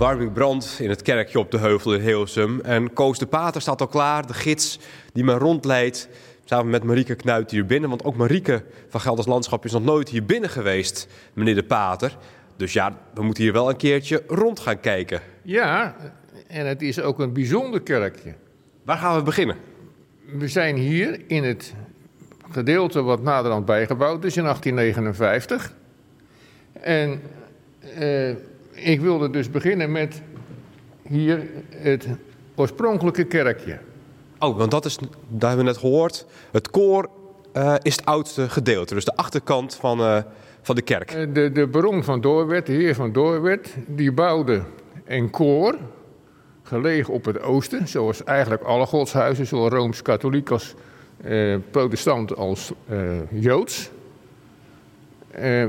Verwarming 0.00 0.32
brandt 0.32 0.76
in 0.78 0.88
het 0.88 1.02
kerkje 1.02 1.38
op 1.38 1.50
de 1.50 1.58
heuvel 1.58 1.94
in 1.94 2.00
Heelsum. 2.00 2.60
En 2.60 2.92
Koos 2.92 3.18
de 3.18 3.26
Pater 3.26 3.60
staat 3.60 3.80
al 3.80 3.86
klaar, 3.86 4.26
de 4.26 4.34
gids 4.34 4.78
die 5.12 5.24
me 5.24 5.32
rondleidt. 5.32 6.08
Samen 6.44 6.70
met 6.70 6.84
Marieke 6.84 7.14
Knuit 7.14 7.50
hier 7.50 7.66
binnen. 7.66 7.88
Want 7.88 8.04
ook 8.04 8.16
Marieke 8.16 8.62
van 8.88 9.00
Gelders 9.00 9.26
Landschap 9.26 9.64
is 9.64 9.72
nog 9.72 9.84
nooit 9.84 10.08
hier 10.08 10.24
binnen 10.24 10.50
geweest, 10.50 11.08
meneer 11.32 11.54
de 11.54 11.62
Pater. 11.62 12.16
Dus 12.56 12.72
ja, 12.72 12.96
we 13.14 13.22
moeten 13.22 13.42
hier 13.42 13.52
wel 13.52 13.68
een 13.68 13.76
keertje 13.76 14.22
rond 14.26 14.60
gaan 14.60 14.80
kijken. 14.80 15.20
Ja, 15.42 15.96
en 16.46 16.66
het 16.66 16.82
is 16.82 17.00
ook 17.00 17.18
een 17.18 17.32
bijzonder 17.32 17.80
kerkje. 17.80 18.34
Waar 18.84 18.98
gaan 18.98 19.16
we 19.16 19.22
beginnen? 19.22 19.56
We 20.38 20.48
zijn 20.48 20.76
hier 20.76 21.20
in 21.26 21.44
het 21.44 21.74
gedeelte 22.50 23.02
wat 23.02 23.22
naderhand 23.22 23.64
bijgebouwd 23.64 24.24
is 24.24 24.36
in 24.36 24.42
1859. 24.42 25.72
En 26.72 27.22
eh, 27.94 28.34
ik 28.82 29.00
wilde 29.00 29.30
dus 29.30 29.50
beginnen 29.50 29.92
met 29.92 30.22
hier 31.02 31.46
het 31.70 32.08
oorspronkelijke 32.54 33.24
kerkje. 33.24 33.78
Oh, 34.38 34.56
want 34.56 34.70
dat 34.70 34.84
is, 34.84 34.98
daar 35.28 35.48
hebben 35.48 35.66
we 35.66 35.72
net 35.72 35.80
gehoord, 35.80 36.26
het 36.52 36.70
koor 36.70 37.08
uh, 37.56 37.74
is 37.82 37.96
het 37.96 38.04
oudste 38.04 38.48
gedeelte. 38.48 38.94
Dus 38.94 39.04
de 39.04 39.16
achterkant 39.16 39.74
van, 39.74 40.00
uh, 40.00 40.18
van 40.62 40.74
de 40.74 40.82
kerk. 40.82 41.10
Eh, 41.10 41.26
de, 41.32 41.52
de 41.52 41.66
baron 41.66 42.04
van 42.04 42.20
Doorwerd, 42.20 42.66
de 42.66 42.72
heer 42.72 42.94
van 42.94 43.12
Doorwerd, 43.12 43.68
die 43.86 44.12
bouwde 44.12 44.62
een 45.06 45.30
koor 45.30 45.78
gelegen 46.62 47.14
op 47.14 47.24
het 47.24 47.42
oosten. 47.42 47.88
Zoals 47.88 48.24
eigenlijk 48.24 48.62
alle 48.62 48.86
godshuizen, 48.86 49.46
zowel 49.46 49.68
Rooms-Katholiek 49.68 50.50
als 50.50 50.74
eh, 51.22 51.56
protestant 51.70 52.36
als 52.36 52.72
eh, 52.88 52.98
Joods. 53.30 53.90
Eh, 55.30 55.62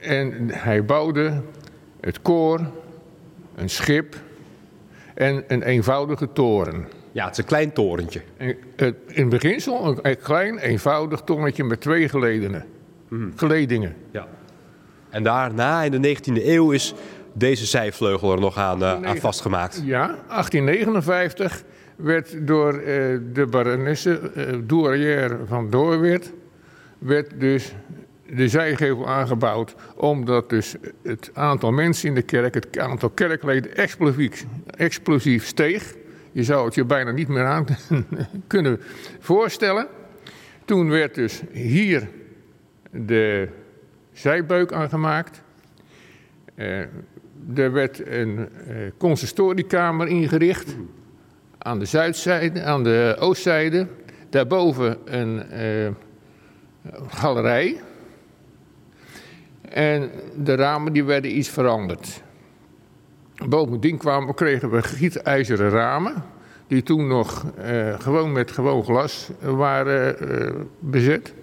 en 0.00 0.48
hij 0.48 0.84
bouwde 0.84 1.42
het 2.06 2.22
koor, 2.22 2.60
een 3.54 3.70
schip 3.70 4.16
en 5.14 5.44
een 5.48 5.62
eenvoudige 5.62 6.32
toren. 6.32 6.88
Ja, 7.12 7.24
het 7.24 7.32
is 7.32 7.38
een 7.38 7.44
klein 7.44 7.72
torentje. 7.72 8.20
En, 8.36 8.96
in 9.06 9.28
beginsel 9.28 9.98
een, 10.02 10.18
klein, 10.18 10.58
eenvoudig 10.58 11.20
torentje 11.20 11.64
met 11.64 11.80
twee 11.80 12.08
geledenen. 12.08 12.64
Mm. 13.08 13.32
geledingen. 13.36 13.94
Ja. 14.10 14.26
En 15.08 15.22
daarna, 15.22 15.82
in 15.82 16.02
de 16.02 16.16
19e 16.16 16.44
eeuw, 16.44 16.70
is 16.70 16.94
deze 17.32 17.66
zijvleugel 17.66 18.32
er 18.32 18.40
nog 18.40 18.56
aan, 18.56 18.82
uh, 18.82 19.02
aan 19.02 19.16
vastgemaakt. 19.16 19.82
Ja, 19.84 20.06
1859 20.06 21.62
werd 21.96 22.46
door 22.46 22.74
uh, 22.74 22.84
de 23.32 23.46
baronesse 23.50 24.20
uh, 24.36 24.54
Douarière 24.62 25.38
van 25.46 25.70
Doorweert... 25.70 26.32
werd 26.98 27.40
dus 27.40 27.74
de 28.34 28.48
zijgevel 28.48 29.08
aangebouwd... 29.08 29.74
omdat 29.94 30.50
dus 30.50 30.74
het 31.02 31.30
aantal 31.34 31.72
mensen 31.72 32.08
in 32.08 32.14
de 32.14 32.22
kerk, 32.22 32.54
het 32.54 32.78
aantal 32.78 33.10
kerkleden 33.10 33.76
explosief, 33.76 34.44
explosief 34.66 35.46
steeg. 35.46 35.94
Je 36.32 36.44
zou 36.44 36.64
het 36.64 36.74
je 36.74 36.84
bijna 36.84 37.10
niet 37.10 37.28
meer 37.28 37.44
aan 37.44 37.66
kunnen 38.46 38.80
voorstellen. 39.20 39.86
Toen 40.64 40.90
werd 40.90 41.14
dus 41.14 41.42
hier 41.52 42.08
de 42.90 43.48
zijbeuk 44.12 44.72
aangemaakt... 44.72 45.44
Uh, 46.54 46.78
er 47.54 47.72
werd 47.72 48.06
een 48.06 48.38
uh, 48.38 48.46
consistoriekamer 48.98 50.06
ingericht 50.06 50.76
aan 51.58 51.78
de 51.78 51.84
zuidzijde, 51.84 52.62
aan 52.62 52.84
de 52.84 53.16
oostzijde. 53.18 53.86
Daarboven 54.30 54.98
een 55.04 55.42
uh, 55.52 55.90
galerij. 57.08 57.80
En 59.68 60.10
de 60.36 60.54
ramen 60.54 60.92
die 60.92 61.04
werden 61.04 61.36
iets 61.36 61.48
veranderd. 61.48 62.22
Bovendien 63.48 63.98
kwamen, 63.98 64.34
kregen 64.34 64.70
we 64.70 64.82
gietijzeren 64.82 65.70
ramen. 65.70 66.14
Die 66.66 66.82
toen 66.82 67.06
nog 67.06 67.44
uh, 67.58 68.00
gewoon 68.00 68.32
met 68.32 68.50
gewoon 68.50 68.84
glas 68.84 69.30
waren 69.40 70.30
uh, 70.30 70.50
bezet. 70.78 71.34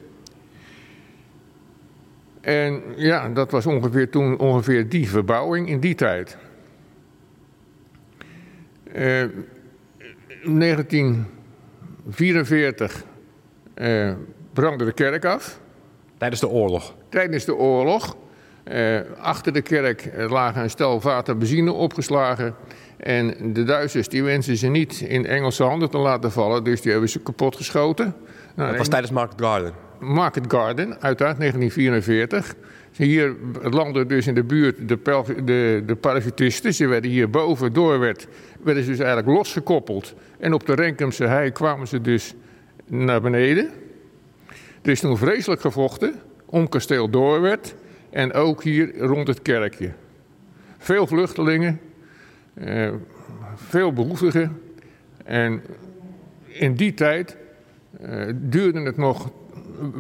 En 2.42 2.82
ja, 2.96 3.30
dat 3.30 3.51
was 3.51 3.65
ongeveer 3.65 4.10
toen 4.10 4.38
ongeveer 4.38 4.89
die 4.89 5.10
verbouwing 5.10 5.68
in 5.68 5.80
die 5.80 5.96
tijd. 5.96 6.38
Uh, 8.96 9.24
1944 10.44 13.03
uh, 13.75 14.13
brandde 14.53 14.86
de 14.86 14.94
kerk 14.94 15.25
af. 15.25 15.60
Tijdens 16.18 16.42
de 16.42 16.48
oorlog? 16.48 16.94
Tijdens 17.13 17.46
de 17.46 17.55
oorlog. 17.55 18.15
Uh, 18.72 19.00
achter 19.20 19.53
de 19.53 19.62
kerk 19.62 20.10
lagen 20.29 20.63
een 20.63 20.70
stel 20.70 21.01
vaten 21.01 21.38
benzine 21.39 21.72
opgeslagen. 21.72 22.55
En 22.98 23.53
de 23.53 23.63
Duitsers 23.63 24.08
die 24.08 24.24
wensen 24.24 24.58
ze 24.58 24.67
niet 24.67 25.01
in 25.01 25.25
Engelse 25.25 25.63
handen 25.63 25.89
te 25.89 25.98
laten 25.98 26.32
vallen, 26.32 26.63
dus 26.63 26.82
die 26.82 26.91
hebben 26.91 27.10
ze 27.10 27.20
kapot 27.20 27.55
geschoten. 27.55 28.15
Nou, 28.55 28.70
dat 28.70 28.77
was 28.77 28.88
tijdens 28.88 29.12
Market 29.12 29.41
Garden? 29.41 29.74
Market 30.00 30.43
Garden, 30.48 31.01
uiteraard 31.01 31.38
1944. 31.38 32.55
Hier 32.91 33.36
landden 33.62 34.08
dus 34.08 34.27
in 34.27 34.34
de 34.34 34.43
buurt 34.43 34.88
de, 34.88 35.24
de, 35.46 35.84
de 35.86 35.96
parachutisten. 35.96 36.74
Ze 36.74 36.88
werden 36.88 37.12
hier 37.12 37.29
boven 37.29 37.74
doorwerd, 37.74 38.27
werden 38.63 38.84
ze 38.84 38.89
dus 38.89 39.00
eigenlijk 39.00 39.38
losgekoppeld. 39.38 40.13
En 40.39 40.53
op 40.53 40.65
de 40.65 40.74
Renkumse 40.74 41.24
hei 41.24 41.51
kwamen 41.51 41.88
ze 41.88 42.01
dus 42.01 42.34
naar 42.86 43.22
beneden. 43.22 43.70
Er 44.82 44.91
is 44.91 45.00
toen 45.00 45.17
vreselijk 45.17 45.62
gevochten 45.62 46.15
om 46.53 46.69
kasteel 46.69 47.10
Doorwerd 47.10 47.75
en 48.10 48.33
ook 48.33 48.63
hier 48.63 48.98
rond 48.98 49.27
het 49.27 49.41
kerkje. 49.41 49.91
Veel 50.77 51.07
vluchtelingen, 51.07 51.79
eh, 52.53 52.91
veel 53.55 53.93
behoeftigen. 53.93 54.62
En 55.25 55.62
in 56.48 56.75
die 56.75 56.93
tijd 56.93 57.38
eh, 58.01 58.25
duurde 58.33 58.81
het 58.81 58.98
nog, 58.98 59.31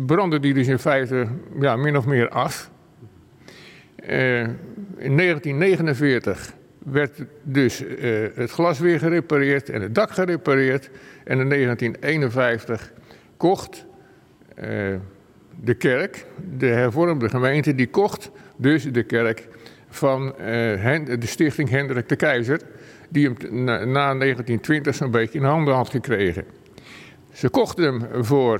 brandde 0.05 0.39
die 0.39 0.53
dus 0.53 0.67
in 0.67 0.79
feite 0.79 1.27
ja, 1.59 1.75
min 1.75 1.97
of 1.97 2.05
meer 2.05 2.29
af. 2.29 2.71
Uh, 4.09 4.39
in 4.97 5.17
1949 5.17 6.53
werd 6.79 7.23
dus 7.43 7.83
het 8.33 8.51
glas 8.51 8.79
weer 8.79 8.99
gerepareerd 8.99 9.69
en 9.69 9.81
het 9.81 9.95
dak 9.95 10.11
gerepareerd. 10.11 10.89
En 11.23 11.39
in 11.39 11.49
1951 11.49 12.93
kocht 13.37 13.85
de 15.61 15.73
kerk, 15.73 16.25
de 16.57 16.65
hervormde 16.65 17.29
gemeente, 17.29 17.75
die 17.75 17.87
kocht 17.87 18.31
dus 18.55 18.83
de 18.83 19.03
kerk 19.03 19.47
van 19.89 20.33
de 20.37 21.17
stichting 21.19 21.69
Hendrik 21.69 22.09
de 22.09 22.15
Keizer, 22.15 22.61
die 23.09 23.25
hem 23.25 23.63
na, 23.63 23.85
na 23.85 24.13
1920 24.15 24.95
zo'n 24.95 25.11
beetje 25.11 25.39
in 25.39 25.45
handen 25.45 25.73
had 25.73 25.89
gekregen. 25.89 26.45
Ze 27.33 27.49
kochten 27.49 27.83
hem 27.83 28.23
voor 28.25 28.59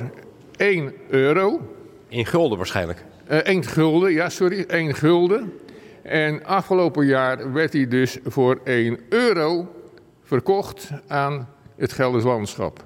1 0.57 0.93
euro. 1.09 1.61
In 2.07 2.25
gulden 2.25 2.57
waarschijnlijk? 2.57 3.03
Uh, 3.31 3.37
1 3.37 3.63
gulden, 3.63 4.11
ja 4.11 4.29
sorry, 4.29 4.63
1 4.67 4.95
gulden. 4.95 5.53
En 6.01 6.45
afgelopen 6.45 7.05
jaar 7.05 7.53
werd 7.53 7.73
hij 7.73 7.87
dus 7.87 8.17
voor 8.25 8.59
1 8.63 8.99
euro 9.09 9.75
verkocht 10.23 10.91
aan 11.07 11.49
het 11.75 11.91
Gelders 11.91 12.23
Landschap. 12.23 12.85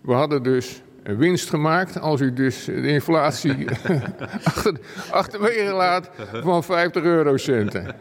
We 0.00 0.12
hadden 0.12 0.42
dus 0.42 0.82
winst 1.04 1.48
gemaakt 1.48 2.00
als 2.00 2.20
u 2.20 2.32
dus 2.32 2.64
de 2.64 2.88
inflatie 2.88 3.66
achter, 4.44 4.76
achterwege 5.10 5.72
laat 5.72 6.10
van 6.42 6.64
50 6.64 7.02
eurocenten. 7.02 7.94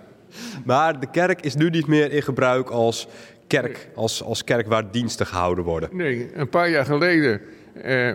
Maar 0.65 0.99
de 0.99 1.09
kerk 1.11 1.41
is 1.41 1.55
nu 1.55 1.69
niet 1.69 1.87
meer 1.87 2.11
in 2.11 2.21
gebruik 2.21 2.69
als 2.69 3.07
kerk, 3.47 3.89
als, 3.95 4.23
als 4.23 4.43
kerk 4.43 4.67
waar 4.67 4.91
diensten 4.91 5.25
gehouden 5.25 5.63
worden. 5.63 5.89
Nee, 5.91 6.29
een 6.33 6.49
paar 6.49 6.69
jaar 6.69 6.85
geleden 6.85 7.41
eh, 7.73 8.13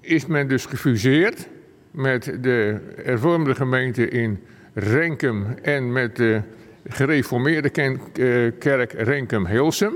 is 0.00 0.26
men 0.26 0.48
dus 0.48 0.66
gefuseerd 0.66 1.48
met 1.90 2.32
de 2.40 2.78
hervormde 3.02 3.54
gemeente 3.54 4.08
in 4.08 4.40
Renkum 4.74 5.46
en 5.62 5.92
met 5.92 6.16
de 6.16 6.42
gereformeerde 6.88 7.70
eh, 7.70 8.52
kerk 8.58 8.92
Renkum-Hilsum. 8.92 9.94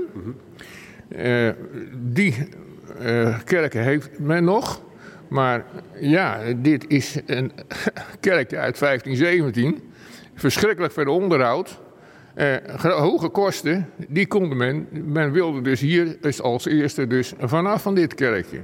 Uh, 1.17 1.49
die 1.93 2.35
uh, 3.01 3.39
kerken 3.43 3.81
heeft 3.81 4.19
men 4.19 4.43
nog. 4.43 4.81
Maar 5.27 5.65
ja, 5.99 6.39
dit 6.57 6.87
is 6.87 7.19
een 7.25 7.51
kerk 8.19 8.53
uit 8.53 8.79
1517. 8.79 9.91
Verschrikkelijk 10.33 10.93
veel 10.93 11.13
onderhoud. 11.13 11.79
Uh, 12.35 12.55
hoge 12.79 13.29
kosten, 13.29 13.89
die 14.07 14.27
konden 14.27 14.57
men. 14.57 14.87
Men 14.91 15.31
wilde 15.31 15.61
dus 15.61 15.79
hier 15.79 16.17
als 16.41 16.65
eerste 16.65 17.07
dus 17.07 17.33
vanaf 17.39 17.81
van 17.81 17.95
dit 17.95 18.13
kerkje. 18.13 18.61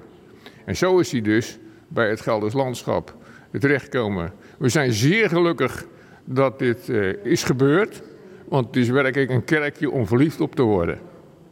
En 0.66 0.76
zo 0.76 1.00
is 1.00 1.12
hij 1.12 1.22
dus 1.22 1.60
bij 1.88 2.10
het 2.10 2.22
Gelders 2.22 2.54
Landschap 2.54 3.16
terechtgekomen. 3.60 4.34
We 4.58 4.70
zijn 4.70 4.94
zeer 4.94 5.30
gelukkig 5.30 5.86
dat 6.26 6.60
dit 6.60 6.90
uh, 6.90 7.14
is 7.24 7.44
gebeurd. 7.44 8.02
Want 8.48 8.68
het 8.68 8.76
is 8.76 8.90
werkelijk 8.90 9.30
een 9.30 9.44
kerkje 9.44 9.92
om 9.92 10.08
verliefd 10.08 10.42
op 10.42 10.56
te 10.56 10.62
worden. 10.62 11.00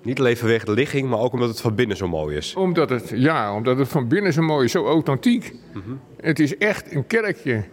Niet 0.01 0.19
alleen 0.19 0.37
vanwege 0.37 0.65
de 0.65 0.71
ligging, 0.71 1.09
maar 1.09 1.19
ook 1.19 1.33
omdat 1.33 1.49
het 1.49 1.61
van 1.61 1.75
binnen 1.75 1.97
zo 1.97 2.07
mooi 2.07 2.37
is. 2.37 2.55
Omdat 2.55 2.89
het, 2.89 3.11
ja, 3.15 3.55
omdat 3.55 3.77
het 3.77 3.87
van 3.87 4.07
binnen 4.07 4.33
zo 4.33 4.41
mooi 4.41 4.65
is, 4.65 4.71
zo 4.71 4.85
authentiek. 4.85 5.53
Mm 5.73 5.81
-hmm. 5.81 5.99
Het 6.21 6.39
is 6.39 6.57
echt 6.57 6.93
een 6.93 7.07
kerkje. 7.07 7.63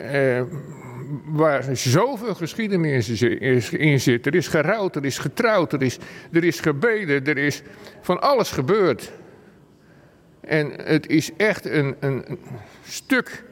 Uh, 0.00 0.42
waar 1.24 1.76
zoveel 1.76 2.34
geschiedenis 2.34 3.22
in 3.70 4.00
zit. 4.00 4.26
Er 4.26 4.34
is 4.34 4.48
gerouwd, 4.48 4.96
er 4.96 5.04
is 5.04 5.18
getrouwd, 5.18 5.72
er 5.72 5.82
is, 5.82 5.98
er 6.32 6.44
is 6.44 6.60
gebeden, 6.60 7.24
er 7.24 7.38
is 7.38 7.62
van 8.00 8.20
alles 8.20 8.50
gebeurd. 8.50 9.12
En 10.40 10.72
het 10.76 11.06
is 11.06 11.30
echt 11.36 11.64
een, 11.66 11.96
een 12.00 12.24
stuk 12.84 13.44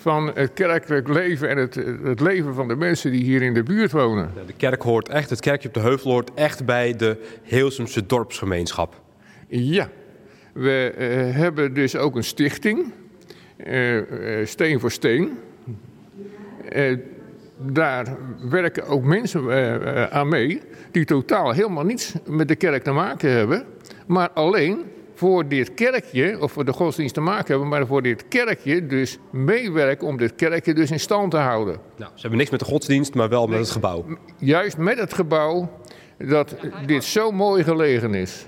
van 0.00 0.30
het 0.34 0.52
kerkelijk 0.52 1.08
leven 1.08 1.48
en 1.48 1.56
het, 1.56 1.74
het 2.02 2.20
leven 2.20 2.54
van 2.54 2.68
de 2.68 2.76
mensen 2.76 3.10
die 3.10 3.24
hier 3.24 3.42
in 3.42 3.54
de 3.54 3.62
buurt 3.62 3.92
wonen. 3.92 4.32
De 4.46 4.52
kerk 4.52 4.82
hoort 4.82 5.08
echt, 5.08 5.30
het 5.30 5.40
kerkje 5.40 5.68
op 5.68 5.74
de 5.74 5.80
Heuvel 5.80 6.10
hoort 6.10 6.30
echt 6.34 6.64
bij 6.64 6.96
de 6.96 7.16
Heelsumse 7.42 8.06
dorpsgemeenschap. 8.06 9.00
Ja, 9.48 9.90
we 10.52 10.94
uh, 10.98 11.36
hebben 11.36 11.74
dus 11.74 11.96
ook 11.96 12.16
een 12.16 12.24
stichting, 12.24 12.92
uh, 13.66 14.02
Steen 14.44 14.80
voor 14.80 14.90
Steen. 14.90 15.38
daar 17.56 18.16
werken 18.50 18.86
ook 18.86 19.04
mensen 19.04 20.10
aan 20.12 20.28
mee 20.28 20.60
die 20.90 21.04
totaal 21.04 21.52
helemaal 21.52 21.84
niets 21.84 22.14
met 22.26 22.48
de 22.48 22.56
kerk 22.56 22.82
te 22.82 22.92
maken 22.92 23.30
hebben, 23.30 23.64
maar 24.06 24.30
alleen 24.30 24.84
voor 25.20 25.48
dit 25.48 25.74
kerkje, 25.74 26.40
of 26.40 26.52
voor 26.52 26.64
de 26.64 26.72
godsdienst 26.72 27.14
te 27.14 27.20
maken 27.20 27.46
hebben, 27.46 27.68
maar 27.68 27.86
voor 27.86 28.02
dit 28.02 28.28
kerkje 28.28 28.86
dus 28.86 29.18
meewerken 29.30 30.06
om 30.06 30.16
dit 30.16 30.34
kerkje 30.34 30.74
dus 30.74 30.90
in 30.90 31.00
stand 31.00 31.30
te 31.30 31.36
houden. 31.36 31.78
Nou, 31.96 32.10
ze 32.14 32.20
hebben 32.20 32.38
niks 32.38 32.50
met 32.50 32.60
de 32.60 32.66
godsdienst, 32.66 33.14
maar 33.14 33.28
wel 33.28 33.46
met 33.46 33.58
het 33.58 33.70
gebouw. 33.70 34.04
Juist 34.38 34.76
met 34.76 34.98
het 34.98 35.14
gebouw 35.14 35.70
dat 36.18 36.56
dit 36.86 37.04
zo 37.04 37.30
mooi 37.30 37.64
gelegen 37.64 38.14
is. 38.14 38.46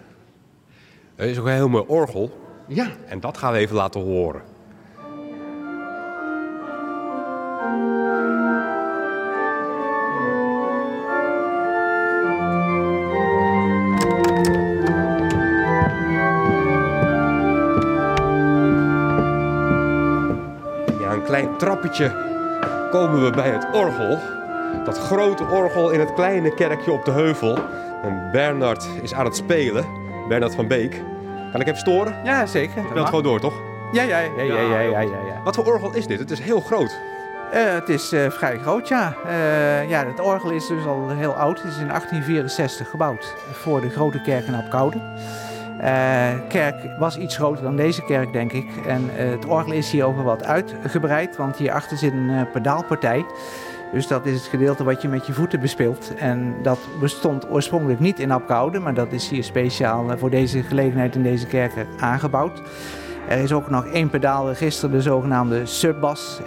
Er 1.15 1.29
is 1.29 1.39
ook 1.39 1.47
een 1.47 1.53
heel 1.53 1.69
mooi 1.69 1.85
orgel. 1.87 2.39
Ja. 2.69 2.91
En 3.07 3.21
dat 3.21 3.39
gaan 3.39 3.53
we 3.53 3.59
even 3.59 3.77
laten 3.77 4.01
horen. 4.01 4.43
Trappetje 21.63 22.13
komen 22.91 23.25
we 23.25 23.31
bij 23.31 23.51
het 23.51 23.67
orgel. 23.73 24.19
Dat 24.85 24.99
grote 24.99 25.45
orgel 25.45 25.91
in 25.91 26.01
het 26.01 26.15
kleine 26.15 26.55
kerkje 26.55 26.93
op 26.93 27.05
de 27.05 27.11
heuvel. 27.11 27.59
En 28.03 28.29
Bernard 28.33 28.89
is 29.03 29.15
aan 29.15 29.25
het 29.25 29.37
spelen. 29.37 29.85
Bernard 30.29 30.55
van 30.55 30.69
Beek. 30.69 31.03
Kan 31.53 31.61
ik 31.61 31.67
even 31.67 31.79
storen? 31.79 32.15
Ja, 32.25 32.47
zeker. 32.47 32.83
Je 32.83 32.95
bent 32.95 33.07
gewoon 33.07 33.23
door, 33.23 33.41
toch? 33.41 33.55
Ja, 33.93 34.03
ja, 34.03 34.19
ja, 34.19 34.43
ja, 34.43 34.61
ja, 34.61 34.81
ja, 34.81 35.01
ja, 35.01 35.43
Wat 35.45 35.55
voor 35.55 35.65
orgel 35.65 35.95
is 35.95 36.07
dit? 36.07 36.19
Het 36.19 36.31
is 36.31 36.41
heel 36.41 36.61
groot. 36.61 37.01
Uh, 37.55 37.73
het 37.73 37.89
is 37.89 38.13
uh, 38.13 38.31
vrij 38.31 38.59
groot, 38.59 38.89
ja. 38.89 39.15
Uh, 39.27 39.89
ja. 39.89 40.07
Het 40.07 40.21
orgel 40.21 40.51
is 40.51 40.67
dus 40.67 40.85
al 40.85 41.09
heel 41.09 41.33
oud. 41.33 41.63
Het 41.63 41.71
is 41.71 41.79
in 41.79 41.89
1864 41.89 42.91
gebouwd 42.91 43.35
voor 43.53 43.81
de 43.81 43.91
grote 43.91 44.21
kerk 44.21 44.47
in 44.47 44.55
Apkoude. 44.55 45.01
Uh, 45.81 46.29
kerk 46.49 46.75
was 46.99 47.19
iets 47.19 47.37
groter 47.37 47.63
dan 47.63 47.77
deze 47.77 48.05
kerk, 48.05 48.33
denk 48.33 48.53
ik. 48.53 48.67
En 48.87 49.03
uh, 49.05 49.31
het 49.31 49.47
orgel 49.47 49.73
is 49.73 49.91
hier 49.91 50.05
ook 50.05 50.23
wat 50.23 50.45
uitgebreid, 50.45 51.37
want 51.37 51.57
hierachter 51.57 51.97
zit 51.97 52.13
een 52.13 52.29
uh, 52.31 52.41
pedaalpartij. 52.53 53.25
Dus 53.93 54.07
dat 54.07 54.27
is 54.27 54.35
het 54.35 54.49
gedeelte 54.49 54.85
wat 54.85 55.03
je 55.03 55.09
met 55.09 55.27
je 55.27 55.33
voeten 55.33 55.61
bespeelt. 55.61 56.15
En 56.15 56.55
dat 56.63 56.79
bestond 57.01 57.51
oorspronkelijk 57.51 58.01
niet 58.01 58.19
in 58.19 58.31
Apkoude, 58.31 58.79
maar 58.79 58.95
dat 58.95 59.13
is 59.13 59.29
hier 59.29 59.45
speciaal 59.45 60.19
voor 60.19 60.31
deze 60.31 60.63
gelegenheid 60.63 61.15
in 61.15 61.23
deze 61.23 61.47
kerk 61.47 61.73
aangebouwd. 62.01 62.63
Er 63.29 63.39
is 63.39 63.53
ook 63.53 63.71
nog 63.71 63.87
één 63.87 64.11
pedaalregister, 64.11 64.91
de 64.91 65.03
zogenaamde 65.03 65.67
subbas, 65.67 66.41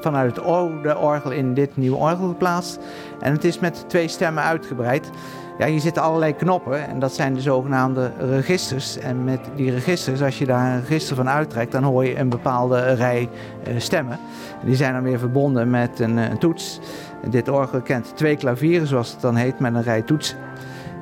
vanuit 0.00 0.36
het 0.36 0.44
oude 0.44 0.98
orgel 0.98 1.30
in 1.30 1.54
dit 1.54 1.76
nieuwe 1.76 1.96
orgel 1.96 2.28
geplaatst. 2.28 2.78
En 3.20 3.32
het 3.32 3.44
is 3.44 3.58
met 3.58 3.84
twee 3.88 4.08
stemmen 4.08 4.42
uitgebreid. 4.42 5.10
Ja, 5.58 5.66
hier 5.66 5.80
zitten 5.80 6.02
allerlei 6.02 6.36
knoppen 6.36 6.88
en 6.88 6.98
dat 6.98 7.12
zijn 7.12 7.34
de 7.34 7.40
zogenaamde 7.40 8.12
registers. 8.18 8.98
En 8.98 9.24
met 9.24 9.40
die 9.56 9.70
registers, 9.70 10.22
als 10.22 10.38
je 10.38 10.46
daar 10.46 10.72
een 10.72 10.80
register 10.80 11.16
van 11.16 11.28
uittrekt, 11.28 11.72
dan 11.72 11.82
hoor 11.82 12.04
je 12.04 12.18
een 12.18 12.28
bepaalde 12.28 12.94
rij 12.94 13.28
uh, 13.68 13.74
stemmen. 13.76 14.18
Die 14.64 14.76
zijn 14.76 14.92
dan 14.92 15.02
weer 15.02 15.18
verbonden 15.18 15.70
met 15.70 16.00
een, 16.00 16.16
een 16.16 16.38
toets. 16.38 16.80
Dit 17.30 17.48
orgel 17.48 17.80
kent 17.80 18.16
twee 18.16 18.36
klavieren, 18.36 18.86
zoals 18.86 19.10
het 19.10 19.20
dan 19.20 19.36
heet, 19.36 19.58
met 19.58 19.74
een 19.74 19.82
rij 19.82 20.02
toetsen. 20.02 20.38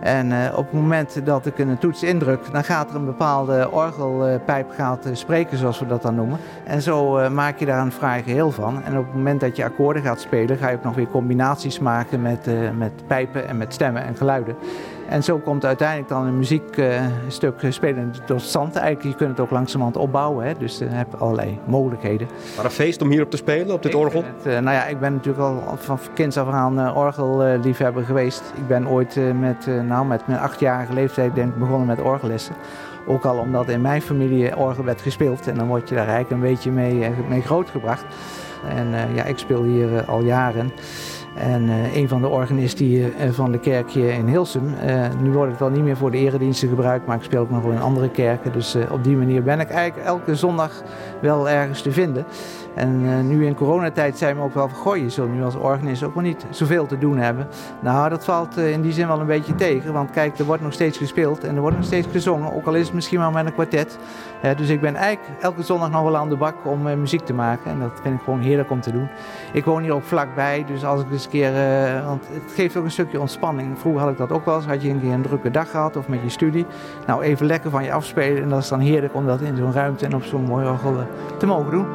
En 0.01 0.31
uh, 0.31 0.37
op 0.57 0.65
het 0.65 0.81
moment 0.81 1.21
dat 1.25 1.47
ik 1.47 1.59
een 1.59 1.79
toets 1.79 2.03
indruk, 2.03 2.53
dan 2.53 2.65
gaat 2.65 2.91
er 2.91 2.97
een 2.97 3.05
bepaalde 3.05 3.71
orgelpijp 3.71 4.71
gaat 4.71 5.09
spreken, 5.13 5.59
zoals 5.59 5.79
we 5.79 5.87
dat 5.87 6.03
dan 6.03 6.15
noemen. 6.15 6.39
En 6.65 6.83
zo 6.83 7.19
uh, 7.19 7.29
maak 7.29 7.59
je 7.59 7.67
daar 7.67 7.83
een 7.83 7.93
fraai 7.93 8.23
geheel 8.23 8.51
van. 8.51 8.83
En 8.83 8.99
op 8.99 9.05
het 9.05 9.15
moment 9.15 9.41
dat 9.41 9.57
je 9.57 9.65
akkoorden 9.65 10.03
gaat 10.03 10.21
spelen, 10.21 10.57
ga 10.57 10.69
je 10.69 10.77
ook 10.77 10.85
nog 10.85 10.95
weer 10.95 11.09
combinaties 11.09 11.79
maken 11.79 12.23
met, 12.23 12.49
met 12.77 12.93
pijpen 13.07 13.49
en 13.49 13.57
met 13.57 13.75
stemmen 13.75 14.05
en 14.05 14.17
geluiden. 14.17 14.57
En 15.11 15.23
zo 15.23 15.39
komt 15.39 15.65
uiteindelijk 15.65 16.09
dan 16.09 16.27
een 16.27 16.37
muziekstuk 16.37 17.67
spelen 17.69 18.13
tot 18.27 18.43
stand. 18.43 18.77
Eigenlijk, 18.77 19.09
je 19.09 19.25
kunt 19.25 19.31
het 19.31 19.41
ook 19.41 19.51
langzamerhand 19.51 19.97
opbouwen, 19.97 20.47
hè? 20.47 20.55
dus 20.59 20.79
je 20.79 20.85
hebt 20.85 21.21
allerlei 21.21 21.59
mogelijkheden. 21.67 22.29
Maar 22.57 22.65
een 22.65 22.71
feest 22.71 23.03
om 23.03 23.11
hierop 23.11 23.31
te 23.31 23.37
spelen, 23.37 23.75
op 23.75 23.83
dit 23.83 23.95
orgel? 23.95 24.25
Het, 24.25 24.47
uh, 24.47 24.53
nou 24.53 24.77
ja, 24.77 24.85
ik 24.87 25.01
ben 25.01 25.13
natuurlijk 25.13 25.45
al 25.45 25.77
van 25.77 25.99
kinds 26.15 26.37
af 26.37 26.49
aan 26.49 26.81
uh, 26.81 26.97
orgelliefhebber 26.97 28.05
geweest. 28.05 28.53
Ik 28.57 28.67
ben 28.67 28.89
ooit 28.89 29.17
uh, 29.17 29.33
met, 29.33 29.67
nou, 29.87 30.07
met 30.07 30.27
mijn 30.27 30.41
achtjarige 30.41 30.93
leeftijd 30.93 31.35
denk 31.35 31.53
ik 31.53 31.59
begonnen 31.59 31.87
met 31.87 32.01
orgellessen. 32.01 32.55
Ook 33.07 33.25
al 33.25 33.39
omdat 33.39 33.69
in 33.69 33.81
mijn 33.81 34.03
familie 34.03 34.57
orgel 34.57 34.85
werd 34.85 35.01
gespeeld 35.01 35.49
en 35.49 35.55
dan 35.55 35.67
word 35.67 35.89
je 35.89 35.95
daar 35.95 36.09
eigenlijk 36.09 36.43
een 36.43 36.49
beetje 36.51 36.71
mee, 36.71 37.11
mee 37.29 37.43
grootgebracht. 37.43 38.05
En 38.69 39.15
ja, 39.15 39.25
ik 39.25 39.39
speel 39.39 39.63
hier 39.63 40.05
al 40.05 40.23
jaren. 40.23 40.73
En 41.35 41.63
uh, 41.63 41.97
een 41.97 42.09
van 42.09 42.21
de 42.21 42.29
organisten 42.29 42.87
uh, 42.87 43.31
van 43.31 43.53
de 43.53 43.59
kerk 43.59 43.91
hier 43.91 44.13
in 44.13 44.27
Hilsum. 44.27 44.75
Uh, 44.87 45.07
nu 45.23 45.31
wordt 45.31 45.51
het 45.51 45.61
wel 45.61 45.71
niet 45.71 45.83
meer 45.83 45.97
voor 45.97 46.11
de 46.11 46.19
erediensten 46.19 46.69
gebruikt, 46.69 47.07
maar 47.07 47.17
ik 47.17 47.23
speel 47.23 47.41
ook 47.41 47.51
nog 47.51 47.63
wel 47.63 47.73
in 47.73 47.81
andere 47.81 48.11
kerken. 48.11 48.53
Dus 48.53 48.77
op 48.91 49.05
die 49.05 49.17
manier 49.17 49.43
ben 49.43 49.61
ik 49.61 49.71
eigenlijk 49.71 50.07
elke 50.07 50.35
zondag 50.35 50.83
wel 51.21 51.49
ergens 51.49 51.83
te 51.83 51.93
vinden. 51.93 52.25
En 52.75 53.01
uh, 53.01 53.21
nu 53.21 53.47
in 53.47 53.55
coronatijd 53.55 54.19
zijn 54.19 54.37
we 54.37 54.43
ook 54.43 54.55
wel 54.55 54.69
van, 54.69 54.79
goh, 54.79 54.97
je 54.97 55.23
nu 55.23 55.45
als 55.45 55.55
organist 55.55 56.03
ook 56.03 56.15
wel 56.15 56.23
niet 56.23 56.47
zoveel 56.51 56.87
te 56.87 56.99
doen 56.99 57.17
hebben. 57.17 57.49
Nou, 57.81 58.09
dat 58.09 58.25
valt 58.25 58.59
uh, 58.59 58.73
in 58.73 58.83
die 58.83 58.93
zin 58.93 59.07
wel 59.07 59.21
een 59.21 59.27
beetje 59.27 59.55
tegen, 59.55 59.93
want 59.93 60.11
kijk, 60.11 60.39
er 60.39 60.45
wordt 60.45 60.63
nog 60.63 60.73
steeds 60.73 60.99
gespeeld 60.99 61.45
en 61.45 61.55
er 61.55 61.61
wordt 61.61 61.77
nog 61.77 61.87
steeds 61.87 62.07
gezongen, 62.11 62.55
ook 62.55 62.67
al 62.67 62.75
is 62.75 62.85
het 62.87 62.95
misschien 62.95 63.19
wel 63.19 63.31
met 63.31 63.47
een 63.47 63.53
kwartet. 63.53 63.99
Dus 64.57 64.69
ik 64.69 64.81
ben 64.81 64.95
eigenlijk 64.95 65.43
elke 65.43 65.63
zondag 65.63 65.91
nog 65.91 66.03
wel 66.03 66.17
aan 66.17 66.29
de 66.29 66.37
bak 66.37 66.55
om 66.65 66.83
muziek 66.83 67.21
te 67.21 67.33
maken 67.33 67.71
en 67.71 67.81
dat 67.81 67.91
vind 68.03 68.15
ik 68.15 68.25
gewoon 68.25 68.41
heerlijk 68.41 68.71
om 68.71 68.81
te 68.81 68.93
doen. 68.93 69.09
Ik 69.53 69.65
woon 69.65 69.83
hier 69.83 69.93
ook 69.93 70.03
vlakbij, 70.03 70.65
dus 70.67 70.85
als 70.85 71.01
ik 71.01 71.11
eens 71.11 71.25
een 71.25 71.31
keer, 71.31 71.53
want 72.07 72.29
het 72.33 72.53
geeft 72.55 72.77
ook 72.77 72.85
een 72.85 72.91
stukje 72.91 73.21
ontspanning. 73.21 73.79
Vroeger 73.79 74.03
had 74.03 74.11
ik 74.11 74.17
dat 74.17 74.33
ook 74.33 74.45
wel 74.45 74.57
eens, 74.57 74.67
had 74.67 74.83
je 74.83 74.91
een 74.91 75.01
keer 75.01 75.13
een 75.13 75.23
drukke 75.23 75.51
dag 75.51 75.71
gehad 75.71 75.97
of 75.97 76.09
met 76.09 76.23
je 76.23 76.29
studie. 76.29 76.67
Nou, 77.07 77.23
even 77.23 77.47
lekker 77.47 77.71
van 77.71 77.85
je 77.85 77.93
afspelen 77.93 78.43
en 78.43 78.49
dat 78.49 78.63
is 78.63 78.69
dan 78.69 78.81
heerlijk 78.81 79.15
om 79.15 79.27
dat 79.27 79.41
in 79.41 79.57
zo'n 79.57 79.73
ruimte 79.73 80.07
en 80.07 80.15
op 80.15 80.23
zo'n 80.23 80.45
mooi 80.45 80.69
orgel 80.69 80.97
te 81.39 81.47
mogen 81.47 81.71
doen. 81.71 81.87